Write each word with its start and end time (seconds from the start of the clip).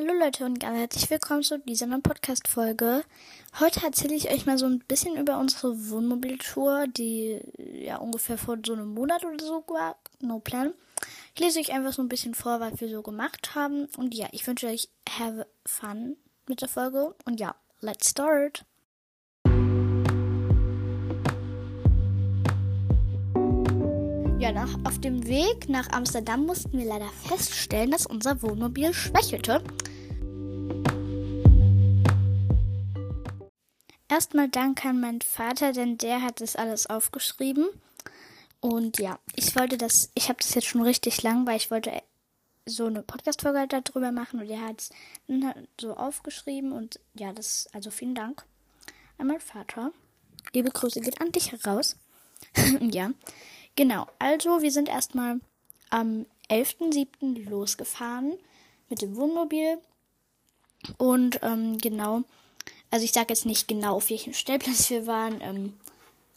Hallo 0.00 0.18
Leute 0.18 0.46
und 0.46 0.58
ganz 0.58 0.78
herzlich 0.78 1.10
willkommen 1.10 1.42
zu 1.42 1.58
dieser 1.58 1.84
neuen 1.84 2.00
Podcast-Folge. 2.00 3.04
Heute 3.58 3.84
erzähle 3.84 4.14
ich 4.14 4.30
euch 4.30 4.46
mal 4.46 4.56
so 4.56 4.64
ein 4.64 4.78
bisschen 4.88 5.14
über 5.16 5.38
unsere 5.38 5.90
Wohnmobiltour, 5.90 6.86
die 6.86 7.38
ja 7.58 7.98
ungefähr 7.98 8.38
vor 8.38 8.56
so 8.64 8.72
einem 8.72 8.94
Monat 8.94 9.26
oder 9.26 9.44
so 9.44 9.62
war. 9.66 9.98
No 10.20 10.38
plan. 10.38 10.72
Ich 11.34 11.40
lese 11.40 11.60
euch 11.60 11.72
einfach 11.72 11.92
so 11.92 12.00
ein 12.00 12.08
bisschen 12.08 12.34
vor, 12.34 12.60
was 12.60 12.80
wir 12.80 12.88
so 12.88 13.02
gemacht 13.02 13.54
haben. 13.54 13.88
Und 13.98 14.14
ja, 14.14 14.26
ich 14.32 14.46
wünsche 14.46 14.68
euch 14.68 14.88
have 15.18 15.46
fun 15.66 16.16
mit 16.48 16.62
der 16.62 16.68
Folge. 16.68 17.14
Und 17.26 17.38
ja, 17.38 17.54
let's 17.82 18.08
start. 18.08 18.64
Ja, 24.38 24.52
nach, 24.52 24.74
auf 24.84 24.98
dem 24.98 25.26
Weg 25.26 25.68
nach 25.68 25.90
Amsterdam 25.90 26.46
mussten 26.46 26.78
wir 26.78 26.86
leider 26.86 27.10
feststellen, 27.28 27.90
dass 27.90 28.06
unser 28.06 28.40
Wohnmobil 28.40 28.94
schwächelte. 28.94 29.62
Erstmal 34.10 34.48
Dank 34.48 34.84
an 34.84 35.00
meinen 35.00 35.22
Vater, 35.22 35.72
denn 35.72 35.96
der 35.96 36.20
hat 36.22 36.40
das 36.40 36.56
alles 36.56 36.88
aufgeschrieben. 36.88 37.68
Und 38.60 38.98
ja, 38.98 39.18
ich 39.36 39.56
wollte 39.56 39.78
das, 39.78 40.10
ich 40.14 40.28
habe 40.28 40.38
das 40.40 40.54
jetzt 40.54 40.66
schon 40.66 40.82
richtig 40.82 41.22
lang, 41.22 41.46
weil 41.46 41.56
ich 41.56 41.70
wollte 41.70 41.92
so 42.66 42.86
eine 42.86 43.02
Podcast-Folge 43.02 43.60
halt 43.60 43.72
darüber 43.72 44.12
machen 44.12 44.40
und 44.40 44.50
er 44.50 44.60
hat 44.60 44.80
es 44.80 44.90
so 45.80 45.96
aufgeschrieben 45.96 46.72
und 46.72 47.00
ja, 47.14 47.32
das, 47.32 47.68
also 47.72 47.90
vielen 47.90 48.14
Dank 48.14 48.44
an 49.16 49.28
meinen 49.28 49.40
Vater. 49.40 49.92
Liebe 50.52 50.70
Grüße 50.70 51.00
geht 51.00 51.20
an 51.20 51.32
dich 51.32 51.52
heraus. 51.52 51.96
ja, 52.80 53.12
Genau, 53.76 54.06
also 54.18 54.60
wir 54.62 54.70
sind 54.70 54.88
erstmal 54.88 55.40
am 55.90 56.26
11.07. 56.50 57.48
losgefahren 57.48 58.34
mit 58.88 59.02
dem 59.02 59.16
Wohnmobil. 59.16 59.78
Und 60.98 61.40
ähm, 61.42 61.78
genau, 61.78 62.24
also 62.90 63.04
ich 63.04 63.12
sage 63.12 63.28
jetzt 63.30 63.46
nicht 63.46 63.68
genau, 63.68 63.96
auf 63.96 64.10
welchem 64.10 64.32
Stellplatz 64.32 64.90
wir 64.90 65.06
waren. 65.06 65.40
Ähm, 65.40 65.78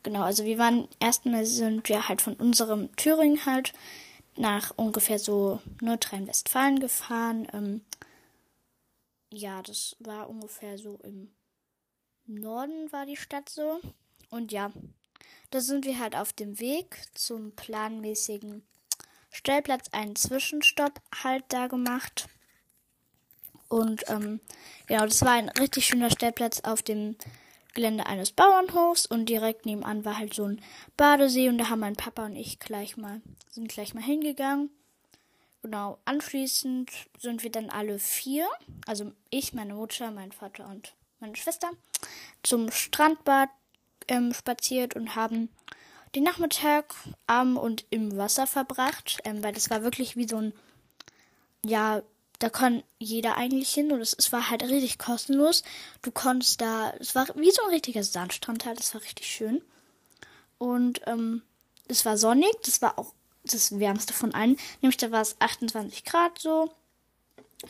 genau, 0.03 0.21
also 0.21 0.45
wir 0.45 0.57
waren 0.57 0.87
erstmal 0.99 1.45
sind 1.45 1.89
wir 1.89 2.07
halt 2.07 2.21
von 2.21 2.35
unserem 2.35 2.95
Thüringen 2.95 3.45
halt 3.45 3.73
nach 4.35 4.73
ungefähr 4.75 5.19
so 5.19 5.59
Nordrhein-Westfalen 5.81 6.79
gefahren. 6.79 7.47
Ähm, 7.53 7.81
ja, 9.31 9.61
das 9.61 9.95
war 9.99 10.29
ungefähr 10.29 10.77
so 10.77 10.99
im 11.03 11.31
Norden 12.25 12.91
war 12.91 13.05
die 13.05 13.17
Stadt 13.17 13.49
so. 13.49 13.79
Und 14.29 14.51
ja, 14.51 14.71
da 15.51 15.61
sind 15.61 15.85
wir 15.85 15.99
halt 15.99 16.15
auf 16.15 16.33
dem 16.33 16.59
Weg 16.59 16.97
zum 17.13 17.51
planmäßigen 17.55 18.63
Stellplatz, 19.29 19.89
einen 19.91 20.15
Zwischenstopp 20.15 21.01
halt 21.23 21.43
da 21.49 21.67
gemacht. 21.67 22.29
Und 23.73 24.03
ähm, 24.07 24.39
genau, 24.85 25.05
das 25.05 25.23
war 25.23 25.31
ein 25.31 25.49
richtig 25.49 25.88
schöner 25.88 26.11
Stellplatz 26.11 26.59
auf 26.59 26.83
dem 26.83 27.16
Gelände 27.73 28.05
eines 28.05 28.31
Bauernhofs. 28.31 29.07
Und 29.07 29.27
direkt 29.27 29.66
nebenan 29.66 30.05
war 30.05 30.19
halt 30.19 30.35
so 30.35 30.45
ein 30.45 30.61
Badesee. 30.95 31.49
Und 31.49 31.57
da 31.57 31.69
haben 31.69 31.79
mein 31.79 31.95
Papa 31.95 32.25
und 32.25 32.35
ich 32.35 32.59
gleich 32.59 32.97
mal, 32.97 33.21
sind 33.49 33.69
gleich 33.69 33.95
mal 33.95 34.03
hingegangen. 34.03 34.69
Genau, 35.63 35.97
anschließend 36.05 36.91
sind 37.17 37.41
wir 37.41 37.49
dann 37.49 37.69
alle 37.69 37.97
vier, 37.97 38.47
also 38.85 39.13
ich, 39.29 39.53
meine 39.53 39.75
Mutter, 39.75 40.11
mein 40.11 40.33
Vater 40.33 40.67
und 40.67 40.94
meine 41.21 41.38
Schwester, 41.38 41.71
zum 42.44 42.69
Strandbad 42.69 43.49
ähm, 44.09 44.33
spaziert 44.33 44.97
und 44.97 45.16
haben 45.16 45.47
den 46.16 46.23
Nachmittag 46.23 46.94
am 47.27 47.55
und 47.55 47.85
im 47.91 48.17
Wasser 48.17 48.45
verbracht, 48.45 49.19
ähm, 49.23 49.41
weil 49.41 49.53
das 49.53 49.69
war 49.69 49.83
wirklich 49.83 50.17
wie 50.17 50.27
so 50.27 50.35
ein, 50.35 50.53
ja, 51.63 52.01
da 52.44 52.49
kann 52.49 52.83
jeder 52.99 53.38
eigentlich 53.38 53.73
hin 53.73 53.94
und 53.94 54.02
es, 54.02 54.13
es 54.13 54.33
war 54.33 54.49
halt 54.49 54.63
richtig 54.63 54.99
kostenlos. 54.99 55.63
Du 56.02 56.11
konntest 56.11 56.59
da, 56.59 56.91
es 57.00 57.16
war 57.16 57.25
wie 57.38 57.52
so 57.52 57.63
ein 57.63 57.69
richtiger 57.69 58.03
Sandstrand 58.03 58.66
halt, 58.66 58.80
das 58.80 58.94
war 58.94 59.02
richtig 59.02 59.27
schön. 59.27 59.61
Und 60.58 61.00
ähm, 61.06 61.41
es 61.88 62.03
war 62.03 62.17
sonnig, 62.17 62.51
das 62.66 62.81
war 62.81 63.00
auch 63.00 63.13
das 63.45 63.79
wärmste 63.79 64.12
von 64.12 64.34
allen, 64.34 64.57
nämlich 64.81 64.97
da 64.97 65.09
war 65.09 65.22
es 65.22 65.38
28 65.40 66.03
Grad 66.03 66.38
so. 66.38 66.69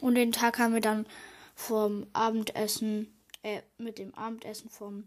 Und 0.02 0.16
den 0.16 0.31
Tag 0.31 0.58
haben 0.58 0.74
wir 0.74 0.81
dann 0.81 1.06
vom 1.53 2.08
Abendessen, 2.14 3.16
äh, 3.44 3.62
mit 3.78 4.00
dem 4.00 4.16
Abendessen 4.16 4.72
vom 4.72 5.03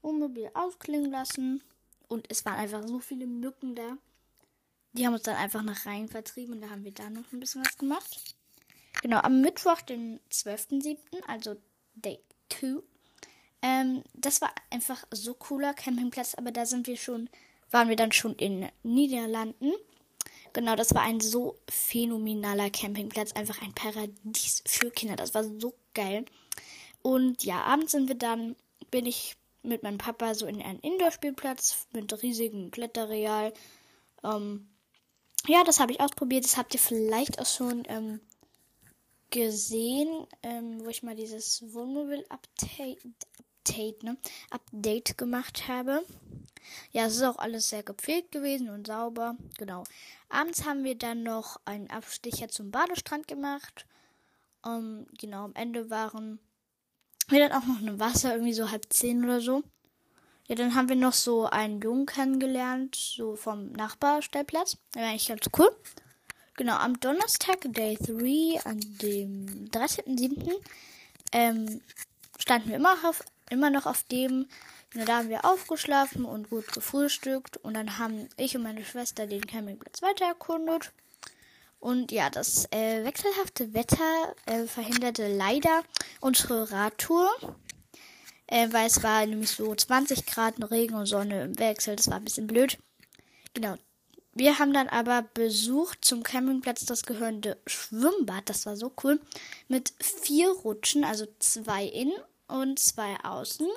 Wohnmobil 0.00 0.50
ausklingen 0.54 1.10
lassen. 1.10 1.62
Und 2.08 2.24
es 2.30 2.46
waren 2.46 2.54
einfach 2.54 2.88
so 2.88 3.00
viele 3.00 3.26
Mücken 3.26 3.74
da. 3.74 3.98
Die 4.94 5.06
haben 5.06 5.12
uns 5.12 5.24
dann 5.24 5.36
einfach 5.36 5.62
nach 5.62 5.84
Rhein 5.84 6.08
vertrieben 6.08 6.54
und 6.54 6.62
da 6.62 6.70
haben 6.70 6.84
wir 6.84 6.92
da 6.92 7.10
noch 7.10 7.30
ein 7.32 7.40
bisschen 7.40 7.62
was 7.62 7.76
gemacht. 7.76 8.34
Genau, 9.02 9.18
am 9.18 9.40
Mittwoch, 9.40 9.80
den 9.80 10.20
12.07., 10.30 10.96
also 11.26 11.56
Day 11.94 12.20
2. 12.50 12.82
Ähm, 13.62 14.02
das 14.14 14.40
war 14.40 14.52
einfach 14.70 15.04
so 15.10 15.34
cooler 15.34 15.74
Campingplatz, 15.74 16.34
aber 16.34 16.50
da 16.50 16.66
sind 16.66 16.86
wir 16.86 16.96
schon, 16.96 17.28
waren 17.70 17.88
wir 17.88 17.96
dann 17.96 18.12
schon 18.12 18.34
in 18.36 18.68
Niederlanden. 18.82 19.72
Genau, 20.52 20.74
das 20.74 20.94
war 20.94 21.02
ein 21.02 21.20
so 21.20 21.56
phänomenaler 21.68 22.70
Campingplatz, 22.70 23.32
einfach 23.32 23.62
ein 23.62 23.74
Paradies 23.74 24.62
für 24.66 24.90
Kinder. 24.90 25.16
Das 25.16 25.34
war 25.34 25.44
so 25.44 25.74
geil. 25.94 26.24
Und 27.02 27.44
ja, 27.44 27.62
abends 27.62 27.92
sind 27.92 28.08
wir 28.08 28.16
dann, 28.16 28.56
bin 28.90 29.06
ich 29.06 29.36
mit 29.62 29.82
meinem 29.82 29.98
Papa 29.98 30.34
so 30.34 30.46
in 30.46 30.60
einen 30.62 30.80
Indoor-Spielplatz 30.80 31.86
mit 31.92 32.22
riesigem 32.22 32.70
Kletterreal. 32.70 33.52
Ähm, 34.24 34.68
ja, 35.46 35.62
das 35.64 35.80
habe 35.80 35.92
ich 35.92 36.00
ausprobiert. 36.00 36.44
Das 36.44 36.56
habt 36.56 36.74
ihr 36.74 36.80
vielleicht 36.80 37.38
auch 37.38 37.46
schon 37.46 37.84
ähm, 37.88 38.20
gesehen, 39.30 40.26
ähm, 40.42 40.84
wo 40.84 40.88
ich 40.88 41.02
mal 41.02 41.16
dieses 41.16 41.62
Wohnmobil-Update 41.72 42.98
Update, 43.60 44.02
ne? 44.02 44.16
Update 44.50 45.18
gemacht 45.18 45.68
habe. 45.68 46.04
Ja, 46.92 47.06
es 47.06 47.16
ist 47.16 47.22
auch 47.22 47.38
alles 47.38 47.68
sehr 47.68 47.82
gepflegt 47.82 48.32
gewesen 48.32 48.68
und 48.70 48.86
sauber. 48.86 49.36
Genau. 49.58 49.84
Abends 50.28 50.64
haben 50.64 50.84
wir 50.84 50.96
dann 50.96 51.22
noch 51.22 51.60
einen 51.64 51.90
Abstecher 51.90 52.48
zum 52.48 52.70
Badestrand 52.70 53.28
gemacht. 53.28 53.86
Ähm, 54.64 55.06
genau, 55.18 55.44
am 55.44 55.54
Ende 55.54 55.90
waren 55.90 56.38
wir 57.28 57.48
dann 57.48 57.52
auch 57.52 57.66
noch 57.66 57.80
ein 57.80 58.00
Wasser, 58.00 58.32
irgendwie 58.32 58.52
so 58.52 58.70
halb 58.70 58.86
zehn 58.92 59.24
oder 59.24 59.40
so. 59.40 59.62
Ja, 60.48 60.56
dann 60.56 60.74
haben 60.74 60.88
wir 60.88 60.96
noch 60.96 61.12
so 61.12 61.46
einen 61.46 61.80
Jungen 61.80 62.06
kennengelernt, 62.06 62.96
so 62.96 63.36
vom 63.36 63.72
Nachbarstellplatz. 63.72 64.78
Der 64.94 65.02
war 65.02 65.10
eigentlich 65.10 65.28
ganz 65.28 65.48
cool. 65.58 65.70
Genau, 66.60 66.76
am 66.76 67.00
Donnerstag, 67.00 67.60
Day 67.72 67.96
3, 67.96 68.60
an 68.68 68.80
dem 69.00 69.70
13.07., 69.70 70.52
ähm, 71.32 71.80
standen 72.38 72.68
wir 72.68 72.76
immer, 72.76 72.98
auf, 73.02 73.24
immer 73.48 73.70
noch 73.70 73.86
auf 73.86 74.02
dem. 74.02 74.46
Genau, 74.90 75.06
da 75.06 75.16
haben 75.16 75.30
wir 75.30 75.46
aufgeschlafen 75.46 76.26
und 76.26 76.50
gut 76.50 76.70
gefrühstückt. 76.70 77.56
Und 77.56 77.72
dann 77.72 77.96
haben 77.96 78.28
ich 78.36 78.54
und 78.58 78.64
meine 78.64 78.84
Schwester 78.84 79.26
den 79.26 79.46
Campingplatz 79.46 80.02
weiter 80.02 80.26
erkundet. 80.26 80.92
Und 81.78 82.12
ja, 82.12 82.28
das 82.28 82.70
äh, 82.72 83.04
wechselhafte 83.04 83.72
Wetter 83.72 84.34
äh, 84.44 84.66
verhinderte 84.66 85.34
leider 85.34 85.82
unsere 86.20 86.70
Radtour. 86.70 87.26
Äh, 88.48 88.70
weil 88.70 88.86
es 88.86 89.02
war 89.02 89.24
nämlich 89.24 89.48
so 89.48 89.74
20 89.74 90.26
Grad 90.26 90.56
Regen 90.70 90.96
und 90.96 91.06
Sonne 91.06 91.42
im 91.42 91.58
Wechsel. 91.58 91.96
Das 91.96 92.10
war 92.10 92.18
ein 92.18 92.24
bisschen 92.24 92.46
blöd. 92.46 92.76
Genau. 93.54 93.78
Wir 94.32 94.58
haben 94.58 94.72
dann 94.72 94.88
aber 94.88 95.22
besucht 95.34 96.04
zum 96.04 96.22
Campingplatz 96.22 96.84
das 96.84 97.02
gehörende 97.02 97.58
Schwimmbad. 97.66 98.48
Das 98.48 98.64
war 98.64 98.76
so 98.76 98.92
cool. 99.02 99.20
Mit 99.68 99.92
vier 99.98 100.50
Rutschen, 100.50 101.04
also 101.04 101.26
zwei 101.40 101.84
innen 101.84 102.14
und 102.46 102.78
zwei 102.78 103.16
außen. 103.24 103.68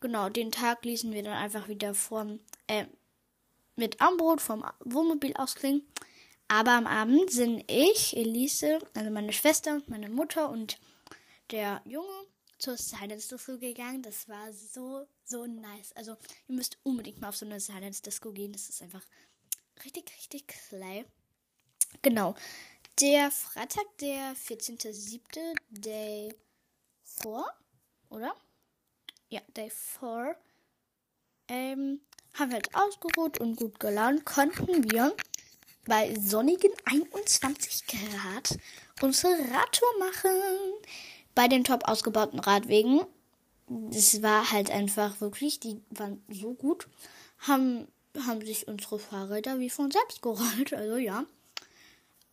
Genau, 0.00 0.28
den 0.28 0.52
Tag 0.52 0.84
ließen 0.84 1.12
wir 1.12 1.22
dann 1.22 1.34
einfach 1.34 1.68
wieder 1.68 1.94
vom, 1.94 2.40
äh, 2.66 2.86
mit 3.76 4.00
Armbrot 4.00 4.40
vom 4.40 4.64
Wohnmobil 4.80 5.34
ausklingen. 5.34 5.82
Aber 6.48 6.72
am 6.72 6.86
Abend 6.86 7.30
sind 7.30 7.70
ich, 7.70 8.16
Elise, 8.16 8.78
also 8.94 9.10
meine 9.10 9.32
Schwester, 9.34 9.82
meine 9.86 10.08
Mutter 10.08 10.48
und 10.48 10.78
der 11.50 11.82
Junge 11.84 12.08
zur 12.58 12.76
Silence 12.76 13.28
Disco 13.28 13.58
gegangen. 13.58 14.02
Das 14.02 14.28
war 14.28 14.52
so, 14.52 15.06
so 15.24 15.46
nice. 15.46 15.92
Also, 15.94 16.12
ihr 16.48 16.54
müsst 16.54 16.78
unbedingt 16.84 17.20
mal 17.20 17.28
auf 17.28 17.36
so 17.36 17.44
eine 17.44 17.60
Silence 17.60 18.02
Disco 18.02 18.32
gehen. 18.32 18.52
Das 18.52 18.68
ist 18.68 18.82
einfach 18.82 19.02
richtig, 19.84 20.12
richtig 20.16 20.46
klein. 20.48 21.04
Genau. 22.02 22.34
Der 23.00 23.30
Freitag, 23.30 23.86
der 24.00 24.34
14.07. 24.34 25.56
Day 25.70 26.34
4, 27.04 27.44
oder? 28.10 28.34
Ja, 29.28 29.40
Day 29.56 29.70
4. 29.70 30.36
Ähm, 31.48 32.00
haben 32.34 32.50
wir 32.50 32.56
halt 32.56 32.74
ausgeruht 32.74 33.38
und 33.38 33.56
gut 33.56 33.80
gelaunt, 33.80 34.24
konnten 34.24 34.90
wir 34.90 35.14
bei 35.86 36.14
sonnigen 36.20 36.72
21 36.84 37.84
Grad 37.86 38.58
unsere 39.00 39.32
Radtour 39.32 39.88
machen. 39.98 40.30
Bei 41.34 41.48
den 41.48 41.64
top 41.64 41.88
ausgebauten 41.88 42.38
Radwegen. 42.38 43.02
Das 43.68 44.22
war 44.22 44.50
halt 44.50 44.70
einfach 44.70 45.20
wirklich, 45.20 45.60
die 45.60 45.80
waren 45.90 46.22
so 46.28 46.54
gut. 46.54 46.88
Haben, 47.38 47.88
haben 48.26 48.44
sich 48.44 48.68
unsere 48.68 48.98
Fahrräder 48.98 49.58
wie 49.58 49.70
von 49.70 49.90
selbst 49.90 50.22
gerollt. 50.22 50.72
Also 50.72 50.96
ja. 50.96 51.24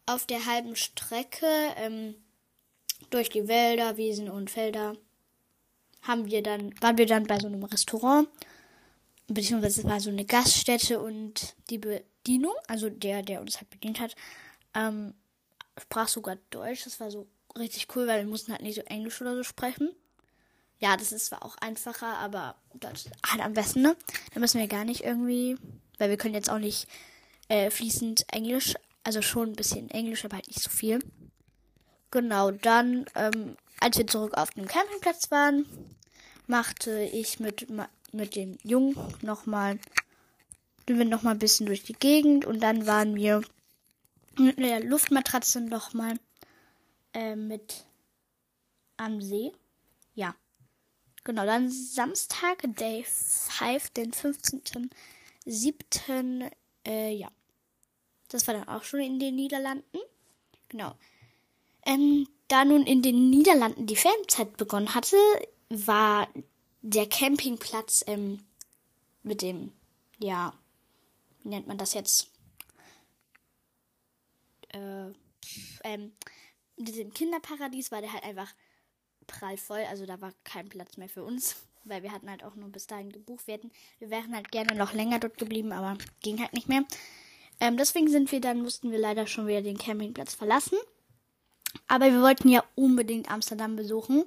Auf 0.05 0.25
der 0.25 0.45
halben 0.45 0.75
Strecke 0.75 1.47
ähm, 1.77 2.15
durch 3.09 3.29
die 3.29 3.47
Wälder, 3.47 3.97
Wiesen 3.97 4.29
und 4.29 4.49
Felder 4.49 4.95
haben 6.01 6.27
wir 6.27 6.43
dann, 6.43 6.73
waren 6.81 6.97
wir 6.97 7.05
dann 7.05 7.25
bei 7.25 7.39
so 7.39 7.47
einem 7.47 7.63
Restaurant, 7.63 8.27
beziehungsweise 9.27 9.81
es 9.81 9.87
war 9.87 9.99
so 9.99 10.11
eine 10.11 10.25
Gaststätte 10.25 11.01
und 11.01 11.55
die 11.69 11.79
Bedienung, 11.79 12.53
also 12.67 12.89
der, 12.89 13.23
der 13.23 13.41
uns 13.41 13.57
halt 13.57 13.69
bedient 13.71 13.99
hat, 13.99 14.15
ähm, 14.75 15.13
sprach 15.79 16.07
sogar 16.07 16.37
Deutsch. 16.51 16.83
Das 16.83 16.99
war 16.99 17.09
so 17.09 17.27
richtig 17.57 17.87
cool, 17.95 18.07
weil 18.07 18.23
wir 18.23 18.29
mussten 18.29 18.51
halt 18.51 18.61
nicht 18.61 18.75
so 18.75 18.81
Englisch 18.81 19.19
oder 19.21 19.35
so 19.35 19.43
sprechen. 19.43 19.89
Ja, 20.79 20.97
das 20.97 21.11
ist 21.11 21.27
zwar 21.27 21.43
auch 21.43 21.55
einfacher, 21.57 22.17
aber 22.17 22.55
Deutsch 22.73 23.05
halt 23.25 23.41
am 23.41 23.53
besten, 23.53 23.81
ne? 23.81 23.95
Da 24.33 24.39
müssen 24.39 24.59
wir 24.59 24.67
gar 24.67 24.85
nicht 24.85 25.03
irgendwie, 25.03 25.57
weil 25.97 26.09
wir 26.09 26.17
können 26.17 26.33
jetzt 26.33 26.49
auch 26.49 26.59
nicht 26.59 26.87
äh, 27.47 27.69
fließend 27.69 28.25
Englisch, 28.31 28.75
also 29.03 29.21
schon 29.21 29.49
ein 29.49 29.55
bisschen 29.55 29.89
Englisch, 29.89 30.25
aber 30.25 30.35
halt 30.35 30.47
nicht 30.47 30.61
so 30.61 30.69
viel. 30.69 30.99
Genau, 32.11 32.51
dann, 32.51 33.05
ähm, 33.15 33.55
als 33.79 33.97
wir 33.97 34.07
zurück 34.07 34.35
auf 34.35 34.51
dem 34.51 34.67
Campingplatz 34.67 35.31
waren, 35.31 35.65
machte 36.47 37.01
ich 37.01 37.39
mit, 37.39 37.67
mit 38.11 38.35
dem 38.35 38.57
Jungen 38.63 38.95
nochmal, 39.21 39.79
sind 40.87 40.97
wir 40.97 41.05
nochmal 41.05 41.35
ein 41.35 41.39
bisschen 41.39 41.65
durch 41.65 41.83
die 41.83 41.93
Gegend 41.93 42.45
und 42.45 42.59
dann 42.61 42.85
waren 42.85 43.15
wir 43.15 43.41
mit 44.37 44.59
der 44.59 44.83
Luftmatratze 44.83 45.61
nochmal 45.61 46.19
äh, 47.13 47.35
mit 47.35 47.85
am 48.97 49.21
See. 49.21 49.51
Ja. 50.13 50.35
Genau, 51.25 51.45
dann 51.45 51.69
Samstag, 51.71 52.63
Day 52.77 53.03
5, 53.03 53.89
den 53.89 54.13
15.07. 54.13 56.51
Äh, 56.85 57.13
ja. 57.15 57.29
Das 58.29 58.47
war 58.47 58.53
dann 58.53 58.67
auch 58.67 58.83
schon 58.83 58.99
in 58.99 59.17
den 59.19 59.35
Niederlanden. 59.35 59.97
Genau. 60.69 60.93
Ähm, 61.83 62.27
da 62.47 62.63
nun 62.63 62.85
in 62.85 63.01
den 63.01 63.31
Niederlanden 63.31 63.87
die 63.87 63.95
Ferienzeit 63.95 64.55
begonnen 64.55 64.93
hatte, 64.93 65.17
war 65.69 66.27
der 66.83 67.09
Campingplatz 67.09 68.03
ähm, 68.05 68.45
mit 69.23 69.41
dem, 69.41 69.73
ja, 70.19 70.53
wie 71.41 71.49
nennt 71.49 71.65
man 71.65 71.79
das 71.79 71.95
jetzt? 71.95 72.29
Äh, 74.69 75.07
ähm, 75.83 76.11
mit 76.77 76.89
diesem 76.89 77.11
Kinderparadies 77.13 77.91
war 77.91 78.01
der 78.01 78.13
halt 78.13 78.23
einfach 78.23 78.53
prallvoll. 79.27 79.83
Also 79.89 80.05
da 80.05 80.21
war 80.21 80.33
kein 80.43 80.69
Platz 80.69 80.97
mehr 80.97 81.09
für 81.09 81.23
uns, 81.23 81.55
weil 81.83 82.03
wir 82.03 82.11
hatten 82.11 82.29
halt 82.29 82.43
auch 82.43 82.55
nur 82.55 82.69
bis 82.69 82.87
dahin 82.87 83.11
gebucht. 83.11 83.47
Wir, 83.47 83.55
hätten, 83.55 83.71
wir 83.99 84.09
wären 84.09 84.35
halt 84.35 84.51
gerne 84.51 84.75
noch 84.75 84.93
länger 84.93 85.19
dort 85.19 85.37
geblieben, 85.37 85.71
aber 85.71 85.97
ging 86.21 86.39
halt 86.39 86.53
nicht 86.53 86.69
mehr. 86.69 86.83
Ähm, 87.59 87.77
deswegen 87.77 88.09
sind 88.09 88.31
wir 88.31 88.41
dann, 88.41 88.61
mussten 88.61 88.91
wir 88.91 88.99
leider 88.99 89.27
schon 89.27 89.47
wieder 89.47 89.61
den 89.61 89.77
Campingplatz 89.77 90.35
verlassen. 90.35 90.77
Aber 91.87 92.11
wir 92.11 92.21
wollten 92.21 92.49
ja 92.49 92.63
unbedingt 92.75 93.29
Amsterdam 93.31 93.75
besuchen. 93.75 94.25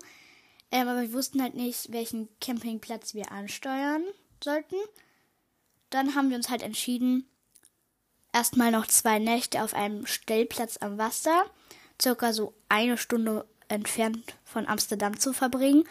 Ähm, 0.70 0.88
aber 0.88 1.02
wir 1.02 1.12
wussten 1.12 1.42
halt 1.42 1.54
nicht, 1.54 1.92
welchen 1.92 2.28
Campingplatz 2.40 3.14
wir 3.14 3.32
ansteuern 3.32 4.04
sollten. 4.42 4.76
Dann 5.90 6.14
haben 6.14 6.30
wir 6.30 6.36
uns 6.36 6.50
halt 6.50 6.62
entschieden, 6.62 7.26
erstmal 8.32 8.70
noch 8.70 8.86
zwei 8.86 9.18
Nächte 9.18 9.62
auf 9.62 9.74
einem 9.74 10.06
Stellplatz 10.06 10.76
am 10.78 10.98
Wasser, 10.98 11.44
circa 12.00 12.32
so 12.32 12.54
eine 12.68 12.98
Stunde 12.98 13.46
entfernt 13.68 14.34
von 14.44 14.66
Amsterdam 14.66 15.18
zu 15.18 15.32
verbringen. 15.32 15.84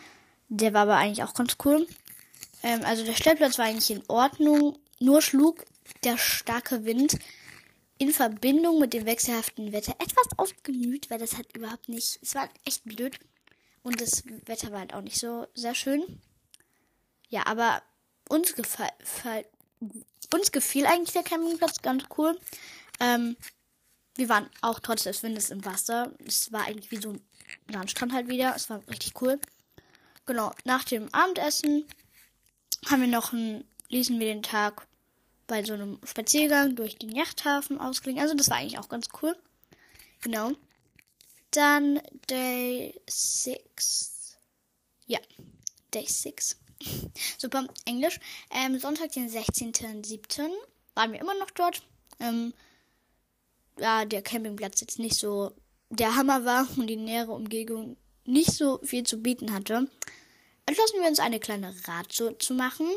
Der 0.49 0.73
war 0.73 0.83
aber 0.83 0.97
eigentlich 0.97 1.23
auch 1.23 1.33
ganz 1.33 1.57
cool. 1.65 1.87
Ähm, 2.63 2.81
also 2.83 3.03
der 3.03 3.13
Stellplatz 3.13 3.57
war 3.57 3.65
eigentlich 3.65 3.91
in 3.91 4.03
Ordnung, 4.07 4.77
nur 4.99 5.21
schlug 5.21 5.65
der 6.03 6.17
starke 6.17 6.85
Wind 6.85 7.17
in 7.97 8.11
Verbindung 8.11 8.79
mit 8.79 8.93
dem 8.93 9.05
wechselhaften 9.05 9.71
Wetter 9.71 9.95
etwas 9.99 10.27
aufgemüht, 10.37 11.09
weil 11.09 11.19
das 11.19 11.35
halt 11.35 11.55
überhaupt 11.55 11.89
nicht, 11.89 12.19
es 12.21 12.35
war 12.35 12.49
echt 12.65 12.83
blöd. 12.83 13.17
Und 13.83 14.01
das 14.01 14.23
Wetter 14.45 14.71
war 14.71 14.79
halt 14.79 14.93
auch 14.93 15.01
nicht 15.01 15.17
so 15.17 15.47
sehr 15.53 15.73
schön. 15.73 16.03
Ja, 17.29 17.45
aber 17.45 17.81
uns 18.29 18.53
gefall, 18.55 18.91
uns 20.33 20.51
gefiel 20.51 20.85
eigentlich 20.85 21.13
der 21.13 21.23
Campingplatz 21.23 21.81
ganz 21.81 22.03
cool. 22.17 22.37
Ähm, 22.99 23.37
wir 24.15 24.29
waren 24.29 24.49
auch 24.61 24.79
trotz 24.79 25.03
des 25.03 25.23
Windes 25.23 25.49
im 25.49 25.63
Wasser. 25.63 26.11
Es 26.25 26.51
war 26.51 26.65
eigentlich 26.65 26.91
wie 26.91 27.01
so 27.01 27.11
ein 27.11 27.26
Landstrand 27.67 28.13
halt 28.13 28.27
wieder. 28.27 28.53
Es 28.55 28.69
war 28.69 28.85
richtig 28.87 29.21
cool. 29.21 29.39
Genau, 30.25 30.51
nach 30.65 30.83
dem 30.83 31.13
Abendessen 31.13 31.85
haben 32.87 33.01
wir 33.01 33.07
noch 33.07 33.33
ein, 33.33 33.63
ließen 33.89 34.19
wir 34.19 34.27
den 34.27 34.43
Tag 34.43 34.87
bei 35.47 35.63
so 35.63 35.73
einem 35.73 35.99
Spaziergang 36.03 36.75
durch 36.75 36.97
den 36.97 37.15
Yachthafen 37.15 37.79
ausklingen. 37.79 38.21
Also 38.21 38.35
das 38.35 38.49
war 38.49 38.57
eigentlich 38.57 38.77
auch 38.77 38.89
ganz 38.89 39.07
cool. 39.21 39.35
Genau. 40.21 40.51
Dann 41.51 42.01
Day 42.29 42.99
6. 43.07 44.37
Ja, 45.05 45.19
Day 45.93 46.05
6. 46.05 46.57
Super, 47.37 47.67
Englisch. 47.85 48.19
Ähm, 48.51 48.77
Sonntag, 48.79 49.13
den 49.13 49.29
16.07. 49.29 50.51
waren 50.93 51.13
wir 51.13 51.21
immer 51.21 51.35
noch 51.35 51.51
dort. 51.51 51.81
Ähm, 52.19 52.53
ja, 53.79 54.05
der 54.05 54.21
Campingplatz 54.21 54.81
jetzt 54.81 54.99
nicht 54.99 55.15
so 55.15 55.53
der 55.89 56.15
Hammer 56.15 56.45
war 56.45 56.67
und 56.77 56.87
die 56.87 56.95
nähere 56.95 57.31
Umgebung 57.31 57.97
nicht 58.25 58.51
so 58.51 58.79
viel 58.83 59.03
zu 59.03 59.21
bieten 59.21 59.53
hatte, 59.53 59.87
entschlossen 60.65 61.01
wir 61.01 61.07
uns 61.07 61.19
eine 61.19 61.39
kleine 61.39 61.73
Radtour 61.87 62.37
zu 62.39 62.53
machen. 62.53 62.87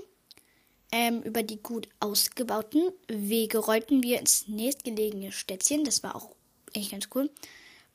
Ähm, 0.93 1.23
über 1.23 1.45
die 1.45 1.63
gut 1.63 1.89
ausgebauten 2.01 2.91
Wege 3.07 3.59
rollten 3.59 4.03
wir 4.03 4.19
ins 4.19 4.49
nächstgelegene 4.49 5.31
Städtchen. 5.31 5.85
Das 5.85 6.03
war 6.03 6.17
auch 6.17 6.35
echt 6.73 6.91
ganz 6.91 7.09
cool. 7.15 7.31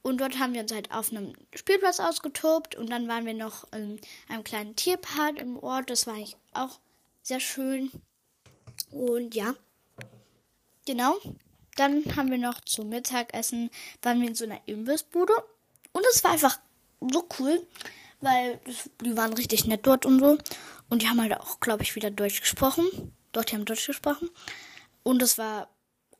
Und 0.01 0.21
dort 0.21 0.39
haben 0.39 0.53
wir 0.53 0.61
uns 0.61 0.71
halt 0.71 0.91
auf 0.91 1.11
einem 1.11 1.33
Spielplatz 1.53 1.99
ausgetobt. 1.99 2.75
Und 2.75 2.89
dann 2.89 3.07
waren 3.09 3.25
wir 3.25 3.33
noch 3.33 3.65
in 3.73 3.99
einem 4.29 4.43
kleinen 4.45 4.75
Tierpark 4.77 5.39
im 5.39 5.57
Ort. 5.57 5.89
Das 5.89 6.07
war 6.07 6.13
eigentlich 6.13 6.37
auch 6.53 6.79
sehr 7.21 7.41
schön. 7.41 7.91
Und 8.91 9.35
ja, 9.35 9.55
genau. 10.85 11.17
Dann 11.75 12.03
haben 12.15 12.31
wir 12.31 12.37
noch 12.37 12.61
zum 12.61 12.89
Mittagessen, 12.89 13.69
waren 14.01 14.21
wir 14.21 14.29
in 14.29 14.35
so 14.35 14.45
einer 14.45 14.61
Imbissbude. 14.65 15.33
Und 15.91 16.05
es 16.11 16.23
war 16.23 16.31
einfach 16.31 16.59
so 17.01 17.27
cool, 17.39 17.65
weil 18.21 18.59
die 19.01 19.15
waren 19.17 19.33
richtig 19.33 19.65
nett 19.65 19.85
dort 19.85 20.05
und 20.05 20.19
so. 20.19 20.37
Und 20.89 21.01
die 21.01 21.07
haben 21.07 21.21
halt 21.21 21.33
auch, 21.33 21.59
glaube 21.59 21.83
ich, 21.83 21.95
wieder 21.95 22.11
Deutsch 22.11 22.41
gesprochen. 22.41 23.13
Dort 23.31 23.51
haben 23.53 23.65
Deutsch 23.65 23.87
gesprochen. 23.87 24.29
Und 25.03 25.21
es 25.21 25.37
war 25.37 25.69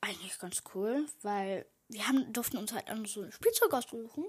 eigentlich 0.02 0.38
ganz 0.40 0.64
cool, 0.74 1.06
weil 1.22 1.66
wir 1.88 2.08
haben, 2.08 2.32
durften 2.34 2.58
uns 2.58 2.74
halt 2.74 2.86
so 3.08 3.22
ein 3.22 3.32
Spielzeug 3.32 3.74
aussuchen. 3.74 4.26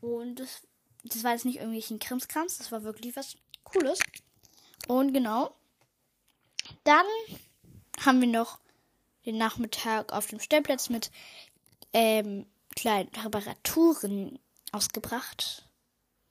Und 0.00 0.36
das, 0.36 0.62
das 1.04 1.24
war 1.24 1.32
jetzt 1.32 1.44
nicht 1.44 1.56
irgendwelchen 1.56 1.98
Krimskrams, 1.98 2.58
das 2.58 2.72
war 2.72 2.82
wirklich 2.84 3.16
was 3.16 3.36
Cooles. 3.64 3.98
Und 4.86 5.12
genau. 5.12 5.54
Dann 6.84 7.06
haben 8.04 8.20
wir 8.20 8.28
noch 8.28 8.58
den 9.28 9.36
Nachmittag 9.36 10.12
auf 10.12 10.26
dem 10.26 10.40
Stellplatz 10.40 10.88
mit 10.88 11.10
ähm, 11.92 12.46
kleinen 12.74 13.10
Reparaturen 13.10 14.38
ausgebracht. 14.72 15.68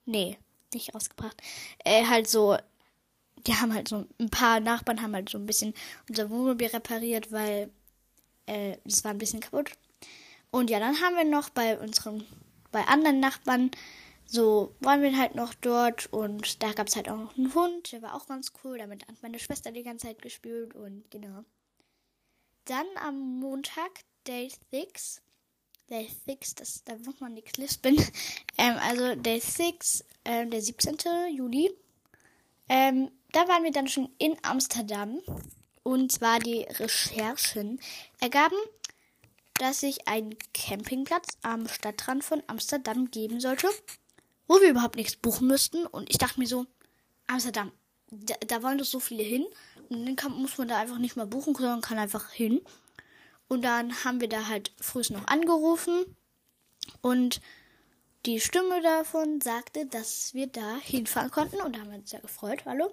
Nee, 0.04 0.36
nicht 0.74 0.94
ausgebracht. 0.94 1.40
Äh, 1.84 2.06
halt 2.06 2.28
so, 2.28 2.56
die 3.46 3.54
haben 3.54 3.72
halt 3.72 3.88
so, 3.88 4.04
ein 4.18 4.30
paar 4.30 4.58
Nachbarn 4.58 5.00
haben 5.00 5.14
halt 5.14 5.28
so 5.28 5.38
ein 5.38 5.46
bisschen 5.46 5.74
unser 6.08 6.28
Wohnmobil 6.28 6.66
repariert, 6.68 7.30
weil 7.30 7.70
äh, 8.46 8.76
es 8.84 9.04
war 9.04 9.12
ein 9.12 9.18
bisschen 9.18 9.40
kaputt. 9.40 9.70
Und 10.50 10.68
ja, 10.68 10.80
dann 10.80 11.00
haben 11.00 11.14
wir 11.16 11.24
noch 11.24 11.50
bei 11.50 11.78
unseren, 11.78 12.26
bei 12.72 12.82
anderen 12.84 13.20
Nachbarn, 13.20 13.70
so 14.26 14.74
waren 14.80 15.02
wir 15.02 15.16
halt 15.16 15.36
noch 15.36 15.54
dort 15.54 16.12
und 16.12 16.62
da 16.62 16.72
gab 16.72 16.88
es 16.88 16.96
halt 16.96 17.08
auch 17.08 17.16
noch 17.16 17.36
einen 17.38 17.54
Hund, 17.54 17.92
der 17.92 18.02
war 18.02 18.14
auch 18.14 18.26
ganz 18.26 18.52
cool. 18.64 18.78
Damit 18.78 19.06
hat 19.06 19.22
meine 19.22 19.38
Schwester 19.38 19.70
die 19.70 19.84
ganze 19.84 20.08
Zeit 20.08 20.20
gespielt 20.20 20.74
und 20.74 21.10
genau. 21.10 21.44
Dann 22.68 22.86
am 23.02 23.40
Montag, 23.40 24.04
Day 24.26 24.52
6. 24.70 25.22
Day 25.88 26.06
6, 26.26 26.54
das, 26.56 26.84
da 26.84 26.96
muss 26.98 27.18
man 27.18 27.32
nichts 27.32 27.56
lispeln. 27.56 27.96
ähm, 28.58 28.76
also 28.80 29.14
Day 29.14 29.40
6, 29.40 30.04
äh, 30.24 30.46
der 30.46 30.60
17. 30.60 30.98
Juli. 31.34 31.70
Ähm, 32.68 33.10
da 33.32 33.48
waren 33.48 33.64
wir 33.64 33.70
dann 33.70 33.88
schon 33.88 34.10
in 34.18 34.36
Amsterdam. 34.42 35.18
Und 35.82 36.12
zwar 36.12 36.40
die 36.40 36.64
Recherchen 36.64 37.80
ergaben, 38.20 38.58
dass 39.54 39.80
sich 39.80 40.06
ein 40.06 40.36
Campingplatz 40.52 41.38
am 41.40 41.66
Stadtrand 41.68 42.22
von 42.22 42.42
Amsterdam 42.48 43.10
geben 43.10 43.40
sollte, 43.40 43.68
wo 44.46 44.60
wir 44.60 44.68
überhaupt 44.68 44.96
nichts 44.96 45.16
buchen 45.16 45.46
müssten. 45.46 45.86
Und 45.86 46.10
ich 46.10 46.18
dachte 46.18 46.38
mir 46.38 46.46
so, 46.46 46.66
Amsterdam, 47.28 47.72
da, 48.10 48.34
da 48.46 48.62
wollen 48.62 48.76
doch 48.76 48.84
so 48.84 49.00
viele 49.00 49.22
hin. 49.22 49.46
Und 49.88 50.06
dann 50.06 50.16
kann, 50.16 50.32
muss 50.32 50.58
man 50.58 50.68
da 50.68 50.78
einfach 50.78 50.98
nicht 50.98 51.16
mal 51.16 51.26
buchen, 51.26 51.54
sondern 51.54 51.80
kann 51.80 51.98
einfach 51.98 52.30
hin. 52.30 52.60
Und 53.48 53.62
dann 53.62 54.04
haben 54.04 54.20
wir 54.20 54.28
da 54.28 54.48
halt 54.48 54.72
früh 54.80 55.02
noch 55.10 55.26
angerufen. 55.26 56.16
Und 57.00 57.40
die 58.26 58.40
Stimme 58.40 58.82
davon 58.82 59.40
sagte, 59.40 59.86
dass 59.86 60.34
wir 60.34 60.48
da 60.48 60.76
hinfahren 60.76 61.30
konnten. 61.30 61.60
Und 61.60 61.74
da 61.74 61.80
haben 61.80 61.90
wir 61.90 61.98
uns 61.98 62.10
sehr 62.10 62.20
gefreut. 62.20 62.64
Hallo. 62.66 62.92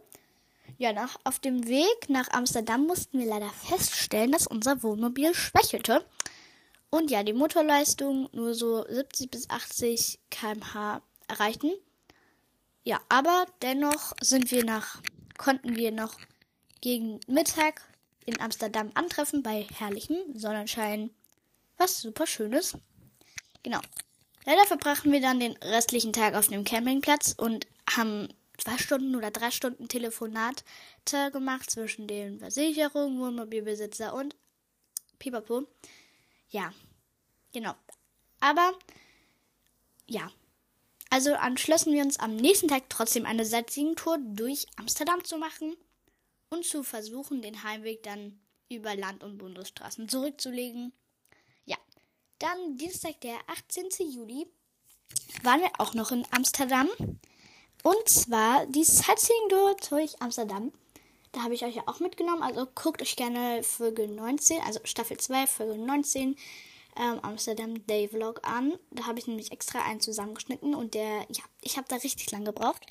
Ja, 0.78 0.94
nach, 0.94 1.18
auf 1.24 1.40
dem 1.40 1.68
Weg 1.68 2.10
nach 2.10 2.30
Amsterdam 2.32 2.86
mussten 2.88 3.20
wir 3.20 3.26
leider 3.26 3.50
feststellen, 3.50 4.32
dass 4.32 4.48
unser 4.48 4.82
Wohnmobil 4.84 5.34
schwächelte. 5.34 6.06
Und 6.90 7.12
ja, 7.12 7.24
die 7.24 7.34
Motorleistung 7.34 8.30
nur 8.32 8.54
so 8.54 8.86
70 8.88 9.32
bis 9.32 9.50
80 9.50 10.20
km/h 10.30 11.02
erreichten. 11.28 11.72
Ja, 12.84 13.02
aber 13.10 13.46
dennoch 13.62 14.14
sind 14.22 14.52
wir 14.52 14.64
nach, 14.64 15.02
konnten 15.38 15.76
wir 15.76 15.92
noch 15.92 16.18
gegen 16.86 17.20
Mittag 17.26 17.82
in 18.28 18.40
Amsterdam 18.40 18.92
antreffen 18.94 19.42
bei 19.42 19.66
herrlichem 19.74 20.18
Sonnenschein. 20.36 21.10
Was 21.78 22.00
super 22.00 22.28
schönes. 22.28 22.78
Genau. 23.64 23.80
Leider 24.46 24.64
verbrachten 24.68 25.12
wir 25.12 25.20
dann 25.20 25.40
den 25.40 25.54
restlichen 25.64 26.14
Tag 26.14 26.36
auf 26.36 26.48
dem 26.48 26.64
Campingplatz 26.64 27.34
und 27.36 27.66
haben 27.90 28.32
zwei 28.60 28.78
Stunden 28.78 29.16
oder 29.16 29.32
drei 29.32 29.50
Stunden 29.50 29.88
Telefonate 29.88 30.64
gemacht 31.32 31.72
zwischen 31.72 32.06
den 32.06 32.38
Versicherungen, 32.38 33.20
Wohnmobilbesitzer 33.20 34.14
und 34.14 34.36
Pipapo. 35.18 35.64
Ja, 36.52 36.72
genau. 37.52 37.74
Aber 38.42 38.74
ja. 40.06 40.30
Also 41.10 41.32
entschlossen 41.32 41.94
wir 41.94 42.04
uns 42.04 42.20
am 42.20 42.36
nächsten 42.36 42.68
Tag 42.68 42.84
trotzdem 42.90 43.26
eine 43.26 43.44
Sightseeing-Tour 43.44 44.20
durch 44.36 44.68
Amsterdam 44.78 45.24
zu 45.24 45.40
machen 45.40 45.76
und 46.56 46.66
zu 46.66 46.84
versuchen, 46.84 47.42
den 47.42 47.64
Heimweg 47.64 48.04
dann 48.04 48.40
über 48.70 48.96
Land- 48.96 49.24
und 49.24 49.38
Bundesstraßen 49.38 50.10
zurückzulegen. 50.10 50.94
Ja, 51.66 51.78
dann 52.40 52.78
Dienstag, 52.78 53.22
der 53.22 53.38
18. 53.48 53.90
Juli, 54.10 54.48
waren 55.44 55.62
wir 55.62 55.72
auch 55.78 55.94
noch 55.94 56.12
in 56.12 56.26
Amsterdam. 56.32 56.90
Und 57.84 58.10
zwar 58.10 58.66
die 58.68 58.84
Sightseeing-Tour 58.84 59.76
durch 59.90 60.20
Amsterdam. 60.22 60.72
Da 61.32 61.44
habe 61.44 61.54
ich 61.54 61.64
euch 61.64 61.76
ja 61.76 61.84
auch 61.86 62.00
mitgenommen. 62.00 62.42
Also 62.42 62.66
guckt 62.74 63.02
euch 63.02 63.16
gerne 63.16 63.62
Folge 63.62 64.08
19, 64.08 64.62
also 64.62 64.80
Staffel 64.86 65.18
2, 65.18 65.48
Folge 65.48 65.78
19 65.78 66.36
ähm, 66.98 67.20
Amsterdam 67.22 67.86
Day 67.86 68.08
Vlog 68.08 68.40
an. 68.48 68.74
Da 68.92 69.06
habe 69.06 69.20
ich 69.20 69.28
nämlich 69.28 69.52
extra 69.52 69.84
einen 69.84 70.00
zusammengeschnitten 70.00 70.74
und 70.74 70.94
der, 70.94 71.28
ja, 71.30 71.44
ich 71.62 71.78
habe 71.78 71.88
da 71.90 71.98
richtig 71.98 72.32
lang 72.32 72.46
gebraucht. 72.46 72.86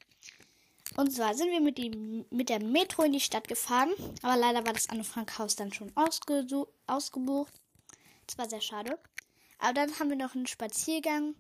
Und 0.97 1.13
zwar 1.13 1.35
sind 1.35 1.51
wir 1.51 1.61
mit, 1.61 1.79
die, 1.79 2.25
mit 2.31 2.49
der 2.49 2.63
Metro 2.63 3.03
in 3.03 3.13
die 3.13 3.21
Stadt 3.21 3.49
gefahren, 3.49 3.91
aber 4.23 4.37
leider 4.37 4.65
war 4.65 4.73
das 4.73 4.89
Anne 4.89 5.05
Frank 5.05 5.39
Haus 5.39 5.57
dann 5.57 5.73
schon 5.73 5.93
ausgebucht. 5.97 7.53
Das 8.27 8.39
war 8.39 8.49
sehr 8.49 8.61
schade. 8.61 8.99
Aber 9.59 9.73
dann 9.73 9.99
haben 9.99 10.11
wir 10.11 10.17
noch 10.17 10.35
einen 10.35 10.47
Spaziergang 10.47 11.35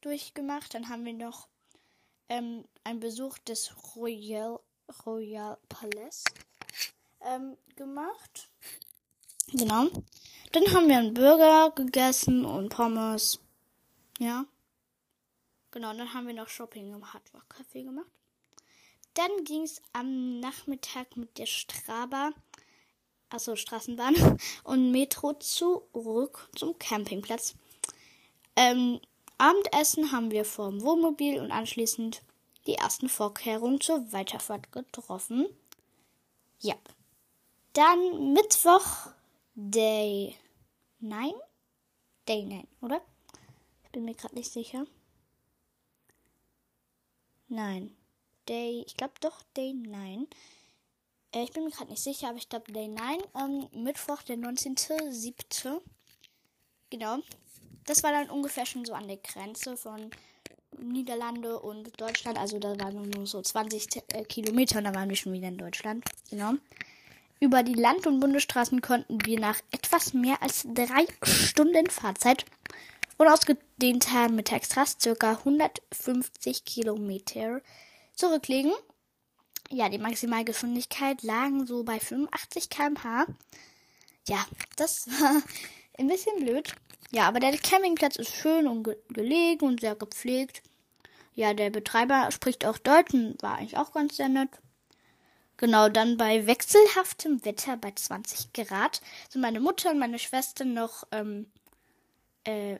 durchgemacht. 0.00 0.74
Dann 0.74 0.88
haben 0.88 1.04
wir 1.04 1.12
noch 1.12 1.48
ähm, 2.28 2.64
einen 2.84 3.00
Besuch 3.00 3.38
des 3.38 3.72
Royal, 3.94 4.58
Royal 5.06 5.58
Palace 5.68 6.24
ähm, 7.20 7.56
gemacht. 7.76 8.48
Genau. 9.52 9.88
Dann 10.52 10.74
haben 10.74 10.88
wir 10.88 10.98
einen 10.98 11.14
Burger 11.14 11.70
gegessen 11.74 12.44
und 12.44 12.68
Pommes. 12.70 13.38
Ja. 14.18 14.44
Genau, 15.70 15.92
dann 15.94 16.12
haben 16.12 16.26
wir 16.26 16.34
noch 16.34 16.48
Shopping 16.48 16.92
im 16.92 17.12
Hardrock 17.12 17.44
Café 17.48 17.84
gemacht. 17.84 18.10
Dann 19.18 19.42
ging 19.42 19.62
es 19.62 19.82
am 19.92 20.38
Nachmittag 20.38 21.16
mit 21.16 21.38
der 21.38 21.46
Straba, 21.46 22.30
also 23.30 23.56
Straßenbahn 23.56 24.14
und 24.62 24.92
Metro 24.92 25.32
zurück 25.32 26.48
zum 26.54 26.78
Campingplatz. 26.78 27.56
Ähm, 28.54 29.00
Abendessen 29.36 30.12
haben 30.12 30.30
wir 30.30 30.44
vorm 30.44 30.82
Wohnmobil 30.82 31.40
und 31.40 31.50
anschließend 31.50 32.22
die 32.68 32.74
ersten 32.74 33.08
Vorkehrungen 33.08 33.80
zur 33.80 34.12
Weiterfahrt 34.12 34.70
getroffen. 34.70 35.48
Ja. 36.60 36.76
Dann 37.72 38.34
Mittwoch 38.34 39.10
Day 39.56 40.36
9? 41.00 41.32
Day 42.28 42.44
9, 42.44 42.68
oder? 42.82 43.02
Ich 43.82 43.90
bin 43.90 44.04
mir 44.04 44.14
gerade 44.14 44.36
nicht 44.36 44.52
sicher. 44.52 44.86
Nein. 47.48 47.96
Day, 48.48 48.84
ich 48.86 48.96
glaube 48.96 49.14
doch 49.20 49.42
Day 49.56 49.74
9. 49.74 50.26
Äh, 51.32 51.42
ich 51.42 51.52
bin 51.52 51.64
mir 51.64 51.70
gerade 51.70 51.90
nicht 51.90 52.02
sicher, 52.02 52.28
aber 52.28 52.38
ich 52.38 52.48
glaube 52.48 52.72
Day 52.72 52.88
9. 52.88 53.18
Ähm, 53.38 53.68
Mittwoch, 53.82 54.22
der 54.22 54.36
19.07. 54.36 55.80
Genau. 56.90 57.18
Das 57.84 58.02
war 58.02 58.12
dann 58.12 58.30
ungefähr 58.30 58.66
schon 58.66 58.84
so 58.84 58.92
an 58.92 59.08
der 59.08 59.18
Grenze 59.18 59.76
von 59.76 60.10
Niederlande 60.78 61.58
und 61.58 62.00
Deutschland. 62.00 62.38
Also 62.38 62.58
da 62.58 62.78
waren 62.78 63.08
nur 63.10 63.26
so 63.26 63.40
20 63.40 64.02
äh, 64.12 64.24
Kilometer 64.24 64.78
und 64.78 64.84
dann 64.84 64.94
waren 64.94 65.08
wir 65.08 65.16
schon 65.16 65.32
wieder 65.32 65.48
in 65.48 65.58
Deutschland. 65.58 66.04
Genau. 66.30 66.54
Über 67.40 67.62
die 67.62 67.74
Land- 67.74 68.06
und 68.06 68.20
Bundesstraßen 68.20 68.80
konnten 68.82 69.24
wir 69.24 69.38
nach 69.38 69.60
etwas 69.70 70.12
mehr 70.12 70.42
als 70.42 70.66
drei 70.74 71.06
Stunden 71.22 71.88
Fahrzeit 71.88 72.44
und 73.16 73.28
ausgedehnter 73.28 74.28
Mittagsrast 74.28 75.00
circa 75.02 75.32
150 75.32 76.64
Kilometer 76.64 77.62
zurücklegen. 78.18 78.72
Ja, 79.70 79.88
die 79.88 79.98
Maximalgeschwindigkeit 79.98 81.22
lagen 81.22 81.66
so 81.66 81.84
bei 81.84 82.00
85 82.00 82.70
km/h. 82.70 83.26
Ja, 84.28 84.44
das 84.76 85.08
war 85.20 85.42
ein 85.98 86.08
bisschen 86.08 86.44
blöd. 86.44 86.74
Ja, 87.10 87.26
aber 87.28 87.40
der 87.40 87.56
Campingplatz 87.56 88.16
ist 88.16 88.34
schön 88.34 88.66
und 88.66 88.84
ge 88.84 88.96
gelegen 89.08 89.64
und 89.66 89.80
sehr 89.80 89.94
gepflegt. 89.94 90.62
Ja, 91.34 91.54
der 91.54 91.70
Betreiber 91.70 92.30
spricht 92.32 92.66
auch 92.66 92.78
Deutsch 92.78 93.14
und 93.14 93.42
war 93.42 93.56
eigentlich 93.56 93.78
auch 93.78 93.92
ganz 93.92 94.16
sehr 94.16 94.28
nett. 94.28 94.50
Genau, 95.56 95.88
dann 95.88 96.16
bei 96.16 96.46
wechselhaftem 96.46 97.44
Wetter 97.44 97.76
bei 97.76 97.92
20 97.92 98.52
Grad 98.52 99.00
sind 99.28 99.40
meine 99.40 99.60
Mutter 99.60 99.90
und 99.90 99.98
meine 99.98 100.18
Schwester 100.18 100.64
noch, 100.64 101.04
ähm, 101.10 101.50
äh, 102.44 102.78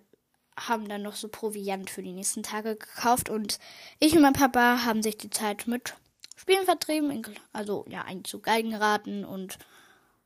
haben 0.67 0.89
dann 0.89 1.03
noch 1.03 1.15
so 1.17 1.29
Proviant 1.29 1.91
für 1.91 2.03
die 2.03 2.13
nächsten 2.13 2.43
Tage 2.43 2.77
gekauft 2.77 3.31
und 3.31 3.59
ich 4.01 4.15
und 4.15 4.23
mein 4.23 4.33
Papa 4.33 4.85
haben 4.85 5.03
sich 5.03 5.17
die 5.17 5.31
Zeit 5.31 5.67
mit 5.67 5.95
Spielen 6.37 6.65
vertrieben, 6.65 7.25
also 7.53 7.85
ja, 7.89 8.03
eigentlich 8.03 8.31
zu 8.31 8.41
Geigenraten 8.41 9.25
und 9.25 9.59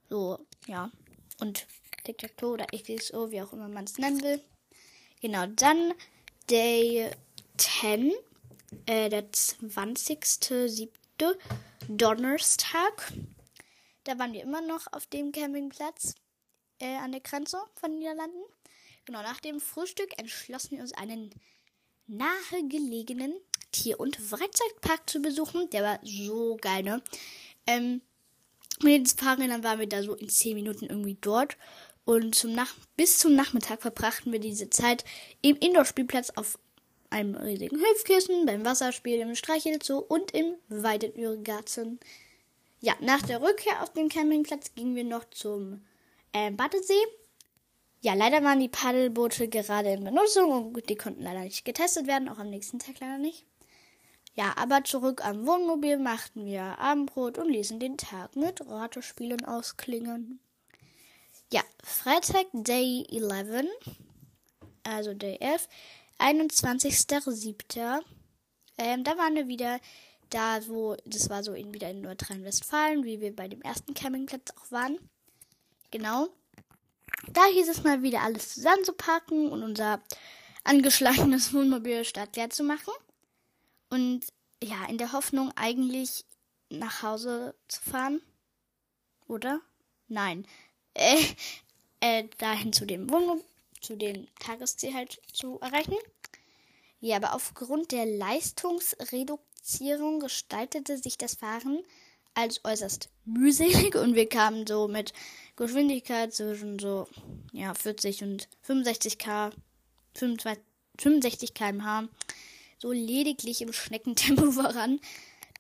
so, 0.09 0.39
ja, 0.67 0.91
und 1.41 1.67
Tic-Tac-Toe 2.05 2.53
oder 2.53 2.67
XXO, 2.67 3.31
wie 3.31 3.41
auch 3.41 3.53
immer 3.53 3.69
man 3.69 3.85
es 3.85 3.99
nennen 3.99 4.23
will. 4.23 4.41
Genau, 5.21 5.47
dann 5.47 5.95
Day 6.51 7.11
10, 7.57 8.13
äh, 8.87 9.09
der 9.09 9.31
20.07. 9.31 10.89
Donnerstag. 11.89 13.13
Da 14.05 14.19
waren 14.19 14.33
wir 14.33 14.43
immer 14.43 14.61
noch 14.61 14.93
auf 14.93 15.07
dem 15.07 15.33
Campingplatz 15.33 16.15
äh, 16.81 16.97
an 16.97 17.13
der 17.13 17.21
Grenze 17.21 17.59
von 17.75 17.95
Niederlanden. 17.95 18.43
Genau, 19.05 19.23
nach 19.23 19.41
dem 19.41 19.61
Frühstück 19.61 20.19
entschlossen 20.19 20.77
wir 20.77 20.81
uns 20.81 20.93
einen 20.93 21.31
nahegelegenen 22.07 23.35
Tier- 23.73 23.99
und 23.99 24.17
Freizeitpark 24.17 25.09
zu 25.09 25.21
besuchen. 25.21 25.69
Der 25.71 25.83
war 25.83 26.01
so 26.03 26.57
geil, 26.61 26.83
ne? 26.83 27.03
Ähm, 27.67 28.03
mit 28.83 28.93
den 28.93 29.07
Fahrrädern 29.07 29.65
waren 29.65 29.79
wir 29.79 29.89
da 29.89 30.03
so 30.03 30.15
in 30.15 30.29
10 30.29 30.55
Minuten 30.55 30.87
irgendwie 30.87 31.17
dort. 31.21 31.57
Und 32.05 32.35
zum 32.35 32.53
Nach 32.53 32.75
bis 32.97 33.19
zum 33.19 33.35
Nachmittag 33.35 33.83
verbrachten 33.83 34.33
wir 34.33 34.41
diese 34.41 34.71
Zeit 34.71 35.05
im 35.41 35.57
Indoor-Spielplatz 35.57 36.31
auf 36.31 36.59
einem 37.11 37.37
riesigen 37.37 37.79
Hüpfkissen, 37.79 38.47
beim 38.47 38.65
Wasserspiel, 38.65 39.21
im 39.21 39.35
Streichelzoo 39.35 39.99
und 39.99 40.33
im 40.33 40.55
Weidenirrgarten. 40.69 42.01
Ja, 42.81 42.95
nach 43.01 43.23
der 43.23 43.41
Rückkehr 43.41 43.83
auf 43.83 43.93
den 43.93 44.09
Campingplatz 44.09 44.75
gingen 44.75 44.97
wir 44.97 45.05
noch 45.05 45.25
zum 45.31 45.85
äh, 46.33 46.51
Badesee. 46.51 46.95
Ja, 48.05 48.15
leider 48.15 48.43
waren 48.43 48.59
die 48.59 48.69
Paddelboote 48.69 49.47
gerade 49.47 49.93
in 49.93 50.03
Benutzung 50.03 50.75
und 50.75 50.89
die 50.89 50.97
konnten 50.97 51.23
leider 51.23 51.39
nicht 51.41 51.65
getestet 51.65 52.09
werden, 52.09 52.29
auch 52.29 52.39
am 52.39 52.51
nächsten 52.51 52.81
Tag 52.81 52.99
leider 52.99 53.19
nicht. 53.19 53.47
Ja, 54.35 54.55
aber 54.57 54.83
zurück 54.83 55.25
am 55.25 55.47
Wohnmobil 55.47 55.99
machten 55.99 56.45
wir 56.45 56.81
Abendbrot 56.81 57.39
und 57.39 57.49
ließen 57.49 57.79
den 57.79 57.97
Tag 57.97 58.35
mit 58.35 58.61
Ratespielen 58.67 59.45
ausklingen. 59.45 60.41
Ja, 61.53 61.63
Freitag 61.85 62.47
Day 62.53 63.07
11, 63.09 63.69
also 64.83 65.15
Day 65.15 65.37
11, 65.41 65.69
21.07. 66.19 68.03
Ähm, 68.79 69.05
da 69.05 69.17
waren 69.17 69.37
wir 69.37 69.47
wieder 69.47 69.79
da, 70.31 70.67
wo, 70.67 70.97
das 71.05 71.31
war 71.31 71.45
so 71.45 71.53
in, 71.53 71.73
wieder 71.73 71.91
in 71.91 72.01
Nordrhein-Westfalen, 72.01 73.05
wie 73.05 73.21
wir 73.21 73.37
bei 73.37 73.47
dem 73.47 73.63
ersten 73.63 73.95
Campingplatz 73.95 74.51
auch 74.57 74.73
waren. 74.73 74.99
Genau. 75.93 76.31
Da 77.29 77.45
hieß 77.47 77.69
es 77.69 77.85
mal 77.85 78.03
wieder 78.03 78.23
alles 78.23 78.55
zusammenzupacken 78.55 79.51
und 79.51 79.63
unser 79.63 80.01
angeschlagenes 80.65 81.53
Wohnmobil 81.53 82.05
startleer 82.05 82.51
zu 82.51 82.65
machen. 82.65 82.93
Und 83.91 84.25
ja, 84.63 84.85
in 84.87 84.99
der 84.99 85.13
Hoffnung 85.13 85.53
eigentlich 85.57 86.25
nach 86.69 87.03
Hause 87.03 87.55
zu 87.69 87.81
fahren. 87.83 88.23
Oder? 89.27 89.61
Nein. 90.09 90.47
Äh, 90.95 91.23
äh, 92.01 92.25
dahin 92.39 92.73
zu 92.73 92.87
dem 92.87 93.11
Wohnmobil 93.11 93.45
zu 93.83 93.97
dem 93.97 94.27
Tagesziel 94.39 94.95
halt 94.95 95.21
zu 95.33 95.59
erreichen. 95.61 95.97
Ja, 97.01 97.17
aber 97.17 97.35
aufgrund 97.35 97.91
der 97.93 98.07
Leistungsreduzierung 98.07 100.21
gestaltete 100.21 100.97
sich 100.97 101.19
das 101.19 101.35
Fahren 101.35 101.85
als 102.35 102.65
äußerst 102.65 103.11
mühselig 103.25 103.95
und 103.97 104.15
wir 104.15 104.29
kamen 104.29 104.67
so 104.67 104.89
mit 104.89 105.13
Geschwindigkeit 105.57 106.33
zwischen 106.33 106.79
so 106.79 107.07
ja 107.53 107.75
40 107.75 108.23
und 108.23 108.49
65 108.63 109.19
k 109.19 109.51
65 110.15 111.55
km/h 111.55 112.09
so 112.79 112.91
lediglich 112.91 113.63
im 113.63 113.73
Schneckentempo 113.73 114.51
voran, 114.53 115.01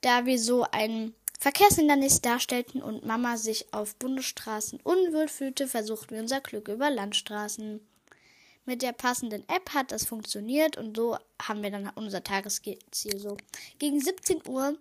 da 0.00 0.26
wir 0.26 0.38
so 0.38 0.66
ein 0.72 1.14
Verkehrshindernis 1.38 2.20
darstellten 2.20 2.82
und 2.82 3.04
Mama 3.06 3.37
sich 3.37 3.72
auf 3.72 3.96
Bundesstraßen 3.96 4.80
unwohl 4.82 5.28
fühlte, 5.28 5.66
versuchten 5.66 6.14
wir 6.14 6.22
unser 6.22 6.40
Glück 6.40 6.68
über 6.68 6.90
Landstraßen. 6.90 7.80
Mit 8.64 8.82
der 8.82 8.92
passenden 8.92 9.42
App 9.49 9.75
hat 9.75 9.90
das 9.90 10.04
funktioniert 10.04 10.76
und 10.76 10.96
so 10.96 11.16
haben 11.40 11.62
wir 11.62 11.70
dann 11.70 11.90
unser 11.96 12.22
Tagesziel 12.22 12.78
so 13.18 13.37
gegen 13.78 14.00
17 14.00 14.42
Uhr 14.46 14.76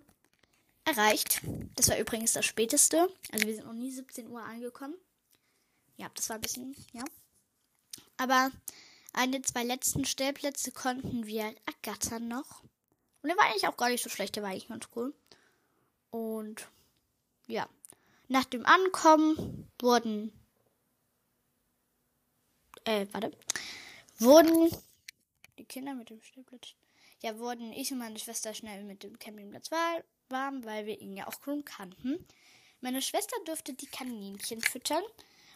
erreicht. 0.84 1.40
Das 1.76 1.88
war 1.88 1.98
übrigens 1.98 2.32
das 2.32 2.44
späteste. 2.44 3.08
Also 3.30 3.46
wir 3.46 3.54
sind 3.54 3.66
noch 3.66 3.74
nie 3.74 3.90
17 3.90 4.28
Uhr 4.28 4.42
angekommen. 4.42 4.94
Ja, 5.96 6.10
das 6.14 6.28
war 6.28 6.36
ein 6.36 6.42
bisschen, 6.42 6.76
ja. 6.92 7.04
Aber 8.16 8.50
eine, 9.12 9.42
zwei 9.42 9.62
letzten 9.62 10.04
Stellplätze 10.04 10.72
konnten 10.72 11.26
wir 11.26 11.54
ergattern 11.66 12.28
noch. 12.28 12.62
Und 13.22 13.28
der 13.28 13.36
war 13.36 13.46
eigentlich 13.46 13.68
auch 13.68 13.76
gar 13.76 13.88
nicht 13.88 14.02
so 14.02 14.08
schlecht, 14.08 14.36
der 14.36 14.42
war 14.42 14.50
eigentlich 14.50 14.68
ganz 14.68 14.88
cool. 14.96 15.14
Und 16.10 16.68
ja, 17.46 17.68
nach 18.28 18.44
dem 18.44 18.66
Ankommen 18.66 19.70
wurden, 19.78 20.32
äh, 22.84 23.06
warte, 23.12 23.36
wurden 24.18 24.70
die 25.58 25.64
Kinder 25.64 25.94
mit 25.94 26.10
dem 26.10 26.20
Stellplatz, 26.22 26.74
ja, 27.20 27.38
wurden 27.38 27.72
ich 27.72 27.92
und 27.92 27.98
meine 27.98 28.18
Schwester 28.18 28.54
schnell 28.54 28.82
mit 28.84 29.02
dem 29.02 29.18
Campingplatz 29.18 29.70
warm, 30.28 30.64
weil 30.64 30.86
wir 30.86 31.00
ihn 31.00 31.16
ja 31.16 31.26
auch 31.26 31.42
schon 31.44 31.64
kannten. 31.64 32.26
Meine 32.80 33.02
Schwester 33.02 33.36
durfte 33.44 33.74
die 33.74 33.86
Kaninchen 33.86 34.60
füttern 34.60 35.04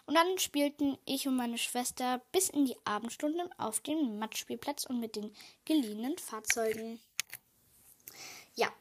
und 0.07 0.15
dann 0.15 0.39
spielten 0.39 0.97
ich 1.05 1.27
und 1.27 1.37
meine 1.37 1.59
Schwester 1.59 2.23
bis 2.31 2.49
in 2.49 2.65
die 2.67 2.77
Abendstunden 2.85 3.51
auf 3.59 3.81
dem 3.81 4.19
Matschspielplatz 4.19 4.85
und 4.87 5.01
mit 5.01 5.17
den 5.17 5.35
geliehenen 5.65 6.17
Fahrzeugen. 6.19 7.01
Ja, 8.55 8.73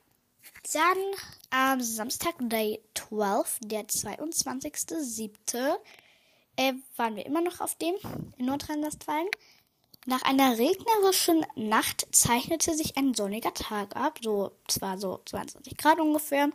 dann 0.73 0.97
am 1.49 1.81
Samstag, 1.81 2.35
Day 2.39 2.81
12, 2.93 3.59
der 3.63 3.87
22.07., 3.87 5.75
äh, 6.57 6.73
waren 6.95 7.15
wir 7.15 7.25
immer 7.25 7.41
noch 7.41 7.59
auf 7.59 7.75
dem 7.75 7.95
in 8.37 8.45
Nordrhein-Westfalen. 8.45 9.27
Nach 10.07 10.21
einer 10.21 10.59
regnerischen 10.59 11.43
Nacht 11.55 12.07
zeichnete 12.11 12.75
sich 12.75 12.95
ein 12.95 13.15
sonniger 13.15 13.55
Tag 13.55 13.95
ab, 13.95 14.19
so 14.23 14.51
zwar 14.67 14.99
so 14.99 15.19
22 15.25 15.77
Grad 15.77 15.99
ungefähr. 15.99 16.51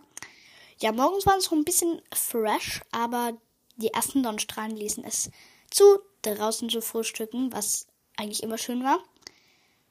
Ja, 0.79 0.93
morgens 0.93 1.27
war 1.27 1.37
es 1.37 1.47
so 1.47 1.57
ein 1.57 1.65
bisschen 1.65 2.01
fresh, 2.15 2.81
aber 2.93 3.37
die 3.75 3.89
ersten 3.89 4.23
Sonnenstrahlen 4.23 4.77
ließen 4.77 5.03
es 5.03 5.33
zu, 5.69 5.85
draußen 6.23 6.71
zu 6.71 6.81
frühstücken, 6.81 7.53
was 7.53 7.89
eigentlich 8.17 8.45
immer 8.45 8.57
schön 8.57 8.85
war. 8.85 9.01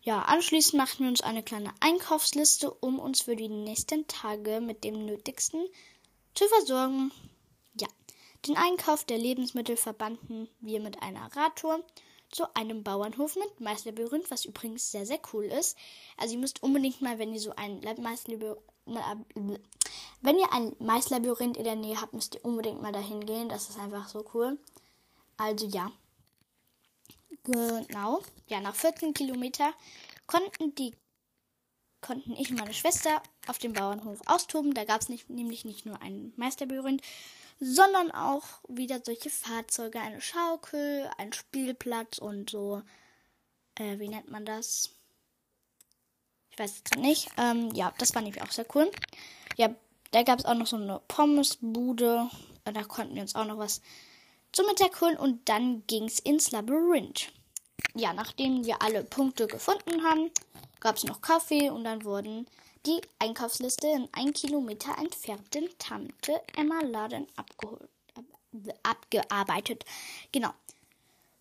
Ja, 0.01 0.21
anschließend 0.21 0.75
machten 0.75 1.03
wir 1.03 1.09
uns 1.09 1.21
eine 1.21 1.43
kleine 1.43 1.73
Einkaufsliste, 1.81 2.71
um 2.71 2.97
uns 2.97 3.21
für 3.21 3.35
die 3.35 3.49
nächsten 3.49 4.07
Tage 4.07 4.61
mit 4.61 4.85
dem 4.85 5.05
Nötigsten 5.05 5.67
zu 6.33 6.47
versorgen. 6.47 7.11
Ja, 7.77 7.89
den 8.47 8.55
Einkauf 8.55 9.03
der 9.03 9.17
Lebensmittel 9.17 9.75
verbanden 9.75 10.47
wir 10.61 10.79
mit 10.79 11.01
einer 11.03 11.29
Radtour 11.35 11.83
zu 12.31 12.55
einem 12.55 12.83
Bauernhof 12.83 13.36
mit 13.36 13.59
Meißlabyrinth, 13.59 14.29
was 14.29 14.45
übrigens 14.45 14.91
sehr, 14.91 15.05
sehr 15.05 15.19
cool 15.33 15.45
ist. 15.45 15.77
Also 16.17 16.36
ihr 16.36 16.39
müsst 16.39 16.62
unbedingt 16.63 17.01
mal, 17.01 17.19
wenn 17.19 17.33
ihr 17.33 17.39
so 17.39 17.55
ein 17.55 17.81
Meißlabyrinth 17.81 18.59
wenn 20.21 20.38
ihr 20.38 20.51
ein 20.51 20.75
Maislabyrinth 20.79 21.57
in 21.57 21.63
der 21.63 21.75
Nähe 21.75 22.01
habt, 22.01 22.13
müsst 22.13 22.36
ihr 22.36 22.45
unbedingt 22.45 22.81
mal 22.81 22.91
dahin 22.91 23.25
gehen. 23.25 23.50
Das 23.50 23.69
ist 23.69 23.79
einfach 23.79 24.07
so 24.09 24.25
cool. 24.33 24.57
Also 25.38 25.67
ja. 25.67 25.91
Genau. 27.43 28.21
Ja, 28.48 28.59
nach 28.59 28.75
14 28.75 29.13
Kilometer 29.13 29.74
konnten 30.27 30.75
die 30.75 30.93
konnten 32.01 32.31
ich 32.33 32.50
und 32.51 32.59
meine 32.59 32.74
Schwester 32.74 33.21
auf 33.48 33.57
dem 33.57 33.74
Bauernhof 33.74 34.21
austoben. 34.25 34.74
Da 34.74 34.86
gab 34.86 35.01
es 35.01 35.09
nämlich 35.09 35.65
nicht 35.65 35.85
nur 35.85 36.01
ein 36.01 36.33
Meisterlabyrinth, 36.37 37.01
sondern 37.59 38.11
auch 38.11 38.43
wieder 38.67 39.01
solche 39.03 39.29
Fahrzeuge, 39.29 40.00
eine 40.00 40.22
Schaukel, 40.22 41.09
ein 41.17 41.33
Spielplatz 41.33 42.17
und 42.17 42.50
so. 42.50 42.81
Äh, 43.75 44.00
wie 44.00 44.07
nennt 44.07 44.31
man 44.31 44.45
das? 44.45 44.91
Ich 46.51 46.59
weiß 46.59 46.83
es 46.83 47.00
nicht. 47.00 47.29
Ähm, 47.37 47.72
ja, 47.74 47.93
das 47.98 48.15
war 48.15 48.22
nämlich 48.22 48.41
auch 48.41 48.51
sehr 48.51 48.65
cool. 48.75 48.89
Ja, 49.57 49.74
da 50.11 50.24
gab 50.24 50.39
es 50.39 50.45
auch 50.45 50.55
noch 50.55 50.67
so 50.67 50.77
eine 50.77 51.01
Pommesbude. 51.07 52.29
Da 52.63 52.83
konnten 52.83 53.15
wir 53.15 53.22
uns 53.22 53.35
auch 53.35 53.45
noch 53.45 53.57
was 53.57 53.81
zum 54.51 54.65
Mittag 54.65 55.00
holen 55.01 55.17
und 55.17 55.48
dann 55.50 55.85
ging 55.87 56.05
es 56.05 56.19
ins 56.19 56.51
Labyrinth. 56.51 57.31
Ja, 57.95 58.13
nachdem 58.13 58.65
wir 58.65 58.81
alle 58.81 59.03
Punkte 59.03 59.48
gefunden 59.48 60.03
haben, 60.03 60.31
gab 60.79 60.95
es 60.95 61.03
noch 61.03 61.22
Kaffee 61.22 61.69
und 61.69 61.83
dann 61.83 62.03
wurden 62.03 62.48
die 62.85 63.01
Einkaufsliste 63.20 63.87
in 63.87 64.07
ein 64.11 64.33
Kilometer 64.33 64.98
entfernten 64.98 65.70
Tante 65.77 66.42
Emma 66.55 66.81
Laden 66.81 67.27
abgeholt, 67.35 67.89
abgearbeitet. 68.83 69.85
Genau. 70.31 70.50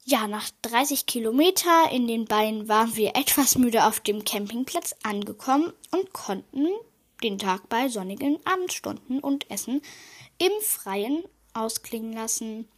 Ja, 0.05 0.27
nach 0.27 0.49
30 0.63 1.07
Kilometer 1.07 1.91
in 1.91 2.07
den 2.07 2.25
Beinen 2.25 2.69
waren 2.69 2.97
wir 2.97 3.15
etwas 3.15 3.59
müde 3.59 3.85
auf 3.87 4.01
dem 4.01 4.25
Campingplatz 4.25 4.95
angekommen 5.03 5.73
und 5.91 6.13
konnten 6.13 6.69
den 7.23 7.39
Tag 7.39 7.69
bei 7.69 7.89
sonnigen 7.89 8.39
Abendstunden 8.47 9.21
und 9.21 9.51
Essen 9.51 9.83
im 10.39 10.53
Freien 10.63 11.25
ausklingen 11.53 12.15
lassen. 12.15 12.69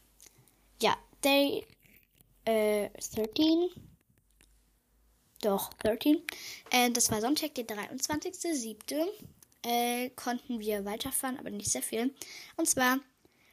Ja, 0.82 0.96
Day 1.24 1.66
äh, 2.46 2.88
13. 3.14 3.70
Doch, 5.42 5.72
13. 5.74 6.22
Äh, 6.70 6.90
das 6.90 7.10
war 7.10 7.20
Sonntag, 7.20 7.54
der 7.54 7.66
23.07. 7.66 9.06
Äh, 9.62 10.10
konnten 10.10 10.60
wir 10.60 10.84
weiterfahren, 10.84 11.38
aber 11.38 11.50
nicht 11.50 11.70
sehr 11.70 11.82
viel. 11.82 12.14
Und 12.56 12.68
zwar, 12.68 12.98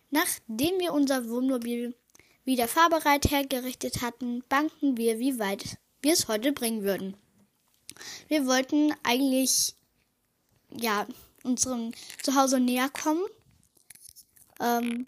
nachdem 0.09 0.79
wir 0.79 0.93
unser 0.93 1.29
Wohnmobil 1.29 1.95
wieder 2.43 2.67
fahrbereit 2.67 3.31
hergerichtet 3.31 4.01
hatten, 4.01 4.43
banken 4.49 4.97
wir, 4.97 5.19
wie 5.19 5.39
weit 5.39 5.77
wir 6.01 6.13
es 6.13 6.27
heute 6.27 6.51
bringen 6.51 6.83
würden. 6.83 7.15
Wir 8.27 8.45
wollten 8.45 8.93
eigentlich, 9.03 9.75
ja, 10.71 11.07
unserem 11.43 11.93
Zuhause 12.21 12.59
näher 12.59 12.89
kommen. 12.89 13.23
Ähm, 14.59 15.07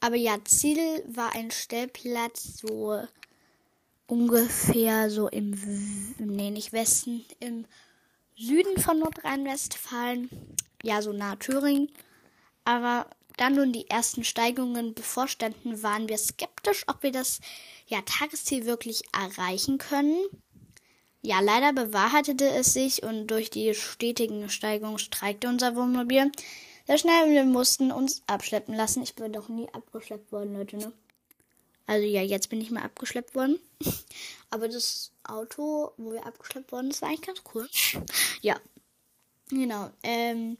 aber 0.00 0.16
ja, 0.16 0.36
Ziel 0.44 1.04
war 1.06 1.34
ein 1.34 1.50
Stellplatz 1.50 2.58
so 2.58 3.02
ungefähr 4.08 5.10
so 5.10 5.28
im, 5.28 5.54
nee, 6.18 6.50
nicht 6.50 6.72
Westen, 6.72 7.24
im 7.38 7.66
Süden 8.36 8.80
von 8.80 8.98
Nordrhein-Westfalen. 8.98 10.28
Ja, 10.82 11.02
so 11.02 11.12
nah 11.12 11.36
Thüringen. 11.36 11.90
Aber 12.64 13.08
da 13.36 13.50
nun 13.50 13.72
die 13.72 13.88
ersten 13.88 14.24
Steigungen 14.24 14.94
bevorstanden, 14.94 15.82
waren 15.82 16.08
wir 16.08 16.18
skeptisch, 16.18 16.84
ob 16.88 17.02
wir 17.02 17.12
das 17.12 17.40
ja, 17.86 18.00
Tagesziel 18.02 18.66
wirklich 18.66 19.02
erreichen 19.12 19.78
können. 19.78 20.16
Ja, 21.20 21.40
leider 21.40 21.72
bewahrheitete 21.72 22.48
es 22.48 22.72
sich 22.72 23.02
und 23.02 23.26
durch 23.28 23.50
die 23.50 23.74
stetigen 23.74 24.48
Steigungen 24.48 24.98
streikte 24.98 25.48
unser 25.48 25.76
Wohnmobil. 25.76 26.30
Sehr 26.86 26.98
schnell, 26.98 27.30
wir 27.30 27.44
mussten 27.44 27.92
uns 27.92 28.22
abschleppen 28.26 28.74
lassen. 28.74 29.02
Ich 29.02 29.14
bin 29.14 29.32
doch 29.32 29.48
nie 29.48 29.68
abgeschleppt 29.72 30.32
worden, 30.32 30.54
Leute, 30.54 30.78
ne? 30.78 30.92
Also 31.88 32.06
ja, 32.06 32.20
jetzt 32.22 32.50
bin 32.50 32.60
ich 32.60 32.70
mal 32.70 32.84
abgeschleppt 32.84 33.34
worden. 33.34 33.58
Aber 34.50 34.68
das 34.68 35.10
Auto, 35.24 35.92
wo 35.96 36.12
wir 36.12 36.26
abgeschleppt 36.26 36.70
wurden, 36.70 36.90
das 36.90 37.00
war 37.00 37.08
eigentlich 37.08 37.22
ganz 37.22 37.42
cool. 37.54 37.68
Ja. 38.42 38.60
Genau. 39.48 39.90
Ähm, 40.02 40.58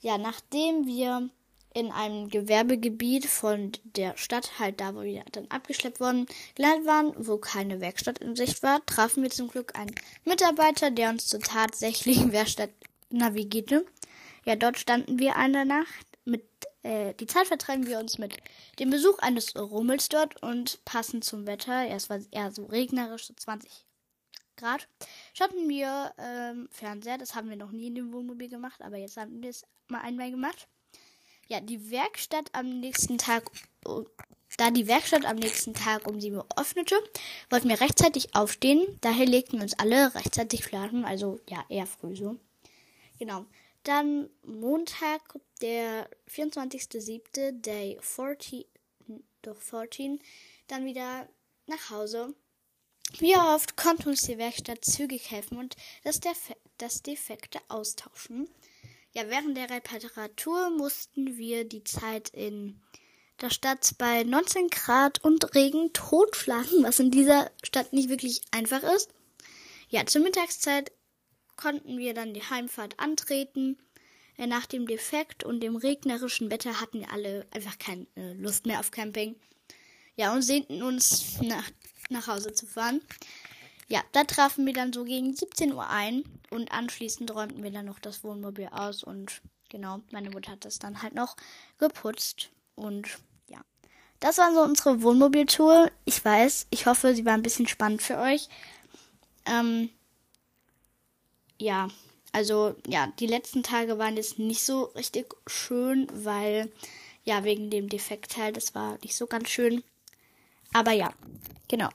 ja, 0.00 0.18
nachdem 0.18 0.86
wir 0.86 1.28
in 1.74 1.90
einem 1.90 2.28
Gewerbegebiet 2.28 3.26
von 3.26 3.72
der 3.82 4.16
Stadt, 4.16 4.60
halt 4.60 4.80
da, 4.80 4.94
wo 4.94 5.02
wir 5.02 5.24
dann 5.32 5.50
abgeschleppt 5.50 5.98
worden, 5.98 6.26
gelandet 6.54 6.86
waren, 6.86 7.12
wo 7.16 7.38
keine 7.38 7.80
Werkstatt 7.80 8.18
in 8.18 8.36
Sicht 8.36 8.62
war, 8.62 8.84
trafen 8.86 9.24
wir 9.24 9.30
zum 9.30 9.48
Glück 9.48 9.76
einen 9.76 9.94
Mitarbeiter, 10.24 10.92
der 10.92 11.10
uns 11.10 11.26
zur 11.26 11.40
tatsächlichen 11.40 12.30
Werkstatt 12.32 12.70
navigierte. 13.10 13.84
Ja, 14.44 14.54
dort 14.54 14.78
standen 14.78 15.18
wir 15.18 15.34
eine 15.34 15.64
Nacht. 15.64 16.06
Äh, 16.82 17.14
die 17.14 17.26
Zeit 17.26 17.46
vertreiben 17.46 17.86
wir 17.86 17.98
uns 17.98 18.18
mit 18.18 18.38
dem 18.78 18.90
Besuch 18.90 19.18
eines 19.18 19.56
Rummels 19.56 20.08
dort 20.08 20.42
und 20.42 20.84
passend 20.84 21.24
zum 21.24 21.46
Wetter, 21.46 21.82
ja, 21.84 21.94
es 21.94 22.10
war 22.10 22.20
eher 22.30 22.50
so 22.50 22.66
regnerisch, 22.66 23.26
so 23.26 23.34
20 23.34 23.70
Grad, 24.56 24.88
schauten 25.32 25.68
wir 25.68 26.12
ähm, 26.18 26.68
Fernseher. 26.70 27.18
Das 27.18 27.34
haben 27.34 27.48
wir 27.48 27.56
noch 27.56 27.72
nie 27.72 27.86
in 27.86 27.94
dem 27.94 28.12
Wohnmobil 28.12 28.48
gemacht, 28.48 28.82
aber 28.82 28.98
jetzt 28.98 29.16
haben 29.16 29.42
wir 29.42 29.50
es 29.50 29.64
mal 29.88 30.02
einmal 30.02 30.30
gemacht 30.30 30.68
ja, 31.52 31.60
die 31.60 31.90
Werkstatt 31.90 32.48
am 32.52 32.80
nächsten 32.80 33.18
Tag, 33.18 33.44
da 34.56 34.70
die 34.70 34.86
Werkstatt 34.86 35.26
am 35.26 35.36
nächsten 35.36 35.74
Tag 35.74 36.06
um 36.06 36.18
7 36.18 36.36
Uhr 36.36 36.46
öffnete, 36.56 36.96
wollten 37.50 37.68
wir 37.68 37.80
rechtzeitig 37.80 38.34
aufstehen. 38.34 38.98
Daher 39.02 39.26
legten 39.26 39.58
wir 39.58 39.64
uns 39.64 39.78
alle 39.78 40.14
rechtzeitig 40.14 40.64
schlafen, 40.64 41.04
also 41.04 41.40
ja, 41.48 41.62
eher 41.68 41.86
früh 41.86 42.16
so. 42.16 42.36
Genau. 43.18 43.44
Dann 43.84 44.30
Montag, 44.44 45.38
der 45.60 46.08
24.07., 46.30 47.52
Day 47.60 47.98
14, 48.00 48.64
doch 49.42 49.60
14, 49.60 50.20
dann 50.68 50.84
wieder 50.84 51.28
nach 51.66 51.90
Hause. 51.90 52.34
Wie 53.18 53.36
oft 53.36 53.76
konnte 53.76 54.08
uns 54.08 54.22
die 54.22 54.38
Werkstatt 54.38 54.84
zügig 54.84 55.30
helfen 55.30 55.58
und 55.58 55.76
das, 56.04 56.20
Defe 56.20 56.56
das 56.78 57.02
Defekte 57.02 57.60
austauschen. 57.68 58.48
Ja, 59.12 59.28
während 59.28 59.56
der 59.56 59.68
Reparatur 59.68 60.70
mussten 60.70 61.36
wir 61.36 61.64
die 61.64 61.84
Zeit 61.84 62.30
in 62.30 62.80
der 63.40 63.50
Stadt 63.50 63.94
bei 63.98 64.22
19 64.22 64.68
Grad 64.68 65.22
und 65.22 65.54
Regen 65.54 65.92
totschlagen, 65.92 66.82
was 66.82 67.00
in 67.00 67.10
dieser 67.10 67.50
Stadt 67.62 67.92
nicht 67.92 68.08
wirklich 68.08 68.42
einfach 68.52 68.82
ist. 68.82 69.10
Ja, 69.88 70.06
zur 70.06 70.22
Mittagszeit 70.22 70.92
konnten 71.56 71.98
wir 71.98 72.14
dann 72.14 72.34
die 72.34 72.42
Heimfahrt 72.42 72.98
antreten. 72.98 73.78
Äh, 74.36 74.46
nach 74.46 74.66
dem 74.66 74.86
Defekt 74.86 75.44
und 75.44 75.60
dem 75.60 75.76
regnerischen 75.76 76.50
Wetter 76.50 76.80
hatten 76.80 77.00
wir 77.00 77.12
alle 77.12 77.46
einfach 77.50 77.78
keine 77.78 78.06
Lust 78.34 78.66
mehr 78.66 78.80
auf 78.80 78.90
Camping. 78.90 79.36
Ja, 80.16 80.32
und 80.34 80.42
sehnten 80.42 80.82
uns 80.82 81.40
nach, 81.40 81.70
nach 82.10 82.26
Hause 82.26 82.52
zu 82.52 82.66
fahren. 82.66 83.00
Ja, 83.88 84.02
da 84.12 84.24
trafen 84.24 84.64
wir 84.64 84.72
dann 84.72 84.92
so 84.92 85.04
gegen 85.04 85.34
17 85.34 85.72
Uhr 85.72 85.88
ein 85.88 86.24
und 86.50 86.72
anschließend 86.72 87.34
räumten 87.34 87.62
wir 87.62 87.70
dann 87.70 87.86
noch 87.86 87.98
das 87.98 88.24
Wohnmobil 88.24 88.68
aus 88.70 89.04
und 89.04 89.42
genau, 89.68 90.00
meine 90.12 90.30
Mutter 90.30 90.52
hat 90.52 90.64
das 90.64 90.78
dann 90.78 91.02
halt 91.02 91.14
noch 91.14 91.36
geputzt 91.78 92.50
und 92.74 93.08
ja. 93.48 93.60
Das 94.20 94.38
war 94.38 94.54
so 94.54 94.62
unsere 94.62 95.02
Wohnmobiltour. 95.02 95.90
Ich 96.04 96.24
weiß, 96.24 96.68
ich 96.70 96.86
hoffe, 96.86 97.14
sie 97.14 97.26
war 97.26 97.34
ein 97.34 97.42
bisschen 97.42 97.66
spannend 97.66 98.02
für 98.02 98.18
euch. 98.18 98.48
Ähm, 99.44 99.90
ja, 101.62 101.88
also 102.32 102.74
ja, 102.86 103.12
die 103.18 103.26
letzten 103.26 103.62
Tage 103.62 103.98
waren 103.98 104.16
jetzt 104.16 104.38
nicht 104.38 104.64
so 104.64 104.84
richtig 104.96 105.34
schön, 105.46 106.08
weil 106.12 106.72
ja, 107.24 107.44
wegen 107.44 107.70
dem 107.70 107.88
Defekt 107.88 108.36
halt, 108.36 108.56
das 108.56 108.74
war 108.74 108.98
nicht 109.02 109.14
so 109.14 109.26
ganz 109.26 109.48
schön. 109.48 109.84
Aber 110.72 110.92
ja, 110.92 111.14
genau. 111.68 111.88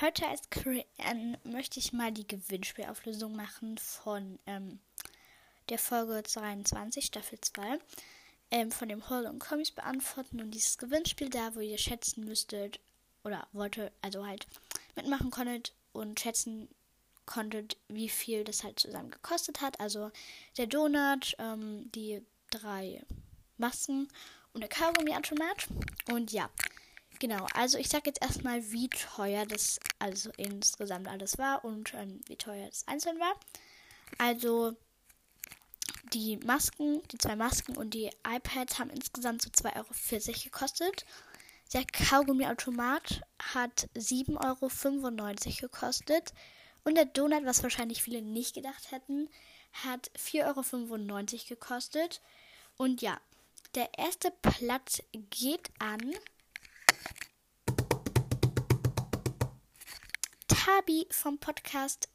Heute 0.00 0.26
als 0.28 0.48
Korean 0.50 1.36
möchte 1.44 1.78
ich 1.78 1.92
mal 1.92 2.10
die 2.10 2.26
Gewinnspielauflösung 2.26 3.36
machen 3.36 3.76
von 3.78 4.38
ähm, 4.46 4.80
der 5.68 5.78
Folge 5.78 6.22
22, 6.22 7.04
Staffel 7.04 7.38
2. 7.40 7.78
Ähm, 8.50 8.70
von 8.70 8.88
dem 8.88 9.08
Hall 9.08 9.26
und 9.26 9.40
Comics 9.40 9.72
beantworten 9.72 10.40
und 10.40 10.52
dieses 10.52 10.78
Gewinnspiel 10.78 11.28
da, 11.28 11.54
wo 11.54 11.60
ihr 11.60 11.78
schätzen 11.78 12.24
müsstet, 12.24 12.78
oder 13.24 13.48
wollte, 13.52 13.90
also 14.02 14.26
halt 14.26 14.46
mitmachen 14.96 15.30
konntet 15.30 15.74
und 15.92 16.20
schätzen 16.20 16.68
konntet, 17.26 17.76
wie 17.88 18.08
viel 18.08 18.44
das 18.44 18.64
halt 18.64 18.78
zusammen 18.78 19.10
gekostet 19.10 19.60
hat. 19.60 19.80
Also 19.80 20.10
der 20.56 20.66
Donut, 20.66 21.34
ähm, 21.38 21.90
die 21.92 22.22
drei 22.50 23.02
Masken 23.56 24.08
und 24.52 24.60
der 24.60 24.68
Kaugummi-Automat. 24.68 25.68
Und 26.10 26.32
ja, 26.32 26.50
genau. 27.18 27.46
Also 27.54 27.78
ich 27.78 27.88
sag 27.88 28.06
jetzt 28.06 28.22
erstmal, 28.22 28.70
wie 28.70 28.88
teuer 28.88 29.46
das 29.46 29.80
also 29.98 30.30
insgesamt 30.36 31.08
alles 31.08 31.38
war 31.38 31.64
und 31.64 31.94
ähm, 31.94 32.20
wie 32.26 32.36
teuer 32.36 32.66
das 32.68 32.86
einzeln 32.86 33.18
war. 33.18 33.34
Also 34.18 34.76
die 36.12 36.36
Masken, 36.38 37.02
die 37.10 37.18
zwei 37.18 37.36
Masken 37.36 37.76
und 37.76 37.94
die 37.94 38.10
iPads 38.26 38.78
haben 38.78 38.90
insgesamt 38.90 39.42
so 39.42 39.50
2,40 39.50 39.76
Euro 40.28 40.38
gekostet. 40.44 41.04
Der 41.74 41.84
Kaugummiautomat 41.86 43.22
hat 43.52 43.88
7,95 43.96 44.36
Euro 44.46 45.60
gekostet. 45.60 46.32
Und 46.84 46.94
der 46.94 47.04
Donut, 47.04 47.44
was 47.44 47.64
wahrscheinlich 47.64 48.00
viele 48.00 48.22
nicht 48.22 48.54
gedacht 48.54 48.92
hätten, 48.92 49.28
hat 49.72 50.08
4,95 50.16 51.32
Euro 51.34 51.42
gekostet. 51.48 52.22
Und 52.76 53.02
ja, 53.02 53.20
der 53.74 53.88
erste 53.98 54.30
Platz 54.40 55.02
geht 55.30 55.68
an 55.80 56.14
Tabi 60.46 61.08
vom 61.10 61.38
Podcast 61.38 62.08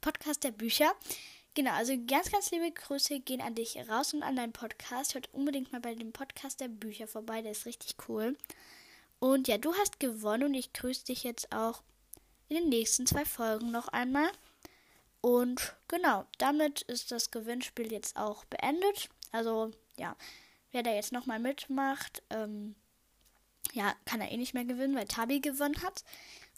Podcast 0.00 0.44
der 0.44 0.52
Bücher. 0.52 0.94
Genau, 1.54 1.70
also 1.70 1.94
ganz, 2.08 2.32
ganz 2.32 2.50
liebe 2.50 2.72
Grüße 2.72 3.20
gehen 3.20 3.40
an 3.40 3.54
dich 3.54 3.76
raus 3.88 4.12
und 4.12 4.24
an 4.24 4.34
deinen 4.34 4.52
Podcast. 4.52 5.14
Hört 5.14 5.32
unbedingt 5.32 5.70
mal 5.70 5.80
bei 5.80 5.94
dem 5.94 6.12
Podcast 6.12 6.60
der 6.60 6.66
Bücher 6.66 7.06
vorbei, 7.06 7.42
der 7.42 7.52
ist 7.52 7.64
richtig 7.64 7.94
cool. 8.08 8.36
Und 9.20 9.46
ja, 9.46 9.56
du 9.56 9.72
hast 9.74 10.00
gewonnen 10.00 10.44
und 10.44 10.54
ich 10.54 10.72
grüße 10.72 11.04
dich 11.04 11.22
jetzt 11.22 11.52
auch 11.52 11.82
in 12.48 12.56
den 12.56 12.68
nächsten 12.68 13.06
zwei 13.06 13.24
Folgen 13.24 13.70
noch 13.70 13.86
einmal. 13.88 14.28
Und 15.20 15.76
genau, 15.86 16.26
damit 16.38 16.82
ist 16.82 17.12
das 17.12 17.30
Gewinnspiel 17.30 17.92
jetzt 17.92 18.16
auch 18.16 18.44
beendet. 18.46 19.08
Also 19.30 19.70
ja, 19.96 20.16
wer 20.72 20.82
da 20.82 20.92
jetzt 20.92 21.12
nochmal 21.12 21.38
mitmacht, 21.38 22.22
ähm, 22.30 22.74
ja, 23.72 23.94
kann 24.04 24.20
er 24.20 24.32
eh 24.32 24.36
nicht 24.36 24.54
mehr 24.54 24.64
gewinnen, 24.64 24.96
weil 24.96 25.06
Tabi 25.06 25.38
gewonnen 25.38 25.80
hat. 25.82 26.04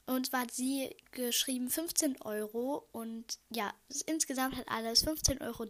Und 0.09 0.27
zwar 0.27 0.43
hat 0.43 0.53
sie 0.53 0.95
geschrieben 1.11 1.69
15 1.69 2.23
Euro 2.23 2.89
und 2.93 3.39
ja, 3.51 3.75
insgesamt 4.07 4.57
hat 4.57 4.69
alles 4.69 5.05
15,30 5.05 5.41
Euro 5.41 5.67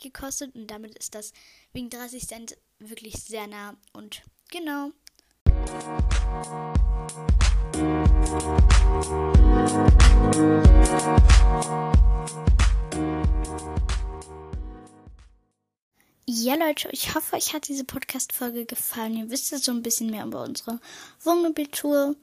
gekostet 0.00 0.54
und 0.54 0.68
damit 0.68 0.96
ist 0.96 1.16
das 1.16 1.32
wegen 1.72 1.90
30 1.90 2.26
Cent 2.26 2.56
wirklich 2.78 3.14
sehr 3.14 3.48
nah 3.48 3.76
und 3.92 4.22
genau. 4.48 4.92
Ja, 16.26 16.54
Leute, 16.54 16.88
ich 16.92 17.12
hoffe, 17.16 17.34
euch 17.34 17.54
hat 17.54 17.66
diese 17.66 17.82
Podcast-Folge 17.82 18.66
gefallen. 18.66 19.16
Ihr 19.16 19.30
wisst 19.30 19.50
jetzt 19.50 19.64
so 19.64 19.72
ein 19.72 19.82
bisschen 19.82 20.10
mehr 20.10 20.24
über 20.24 20.44
unsere 20.44 20.78
Wohnmobiltour. 21.24 22.14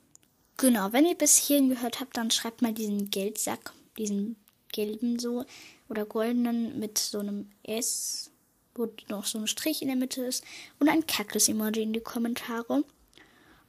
Genau, 0.58 0.92
wenn 0.92 1.06
ihr 1.06 1.16
bis 1.16 1.38
hierhin 1.38 1.70
gehört 1.70 2.00
habt, 2.00 2.18
dann 2.18 2.32
schreibt 2.32 2.64
mal 2.64 2.74
diesen 2.74 3.12
Geldsack, 3.12 3.74
diesen 3.98 4.36
gelben 4.72 5.20
so 5.20 5.46
oder 5.88 6.06
goldenen 6.06 6.80
mit 6.80 6.98
so 6.98 7.20
einem 7.20 7.50
S, 7.62 8.32
wo 8.74 8.88
noch 9.08 9.26
so 9.26 9.38
ein 9.38 9.48
Strich 9.48 9.84
in 9.84 9.88
der 9.88 9.98
Mitte 9.98 10.26
ist 10.26 10.44
und 10.80 10.90
ein 10.90 11.06
Cactus-Emoji 11.06 11.84
in 11.84 11.94
die 11.94 12.00
Kommentare. 12.00 12.84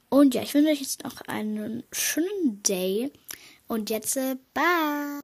Und 0.09 0.33
ja, 0.33 0.41
ich 0.41 0.53
wünsche 0.55 0.71
euch 0.71 0.81
jetzt 0.81 1.03
noch 1.03 1.21
einen 1.21 1.83
schönen 1.91 2.63
Day 2.63 3.11
und 3.67 3.91
jetzt, 3.91 4.17
äh, 4.17 4.37
bye! 4.55 5.21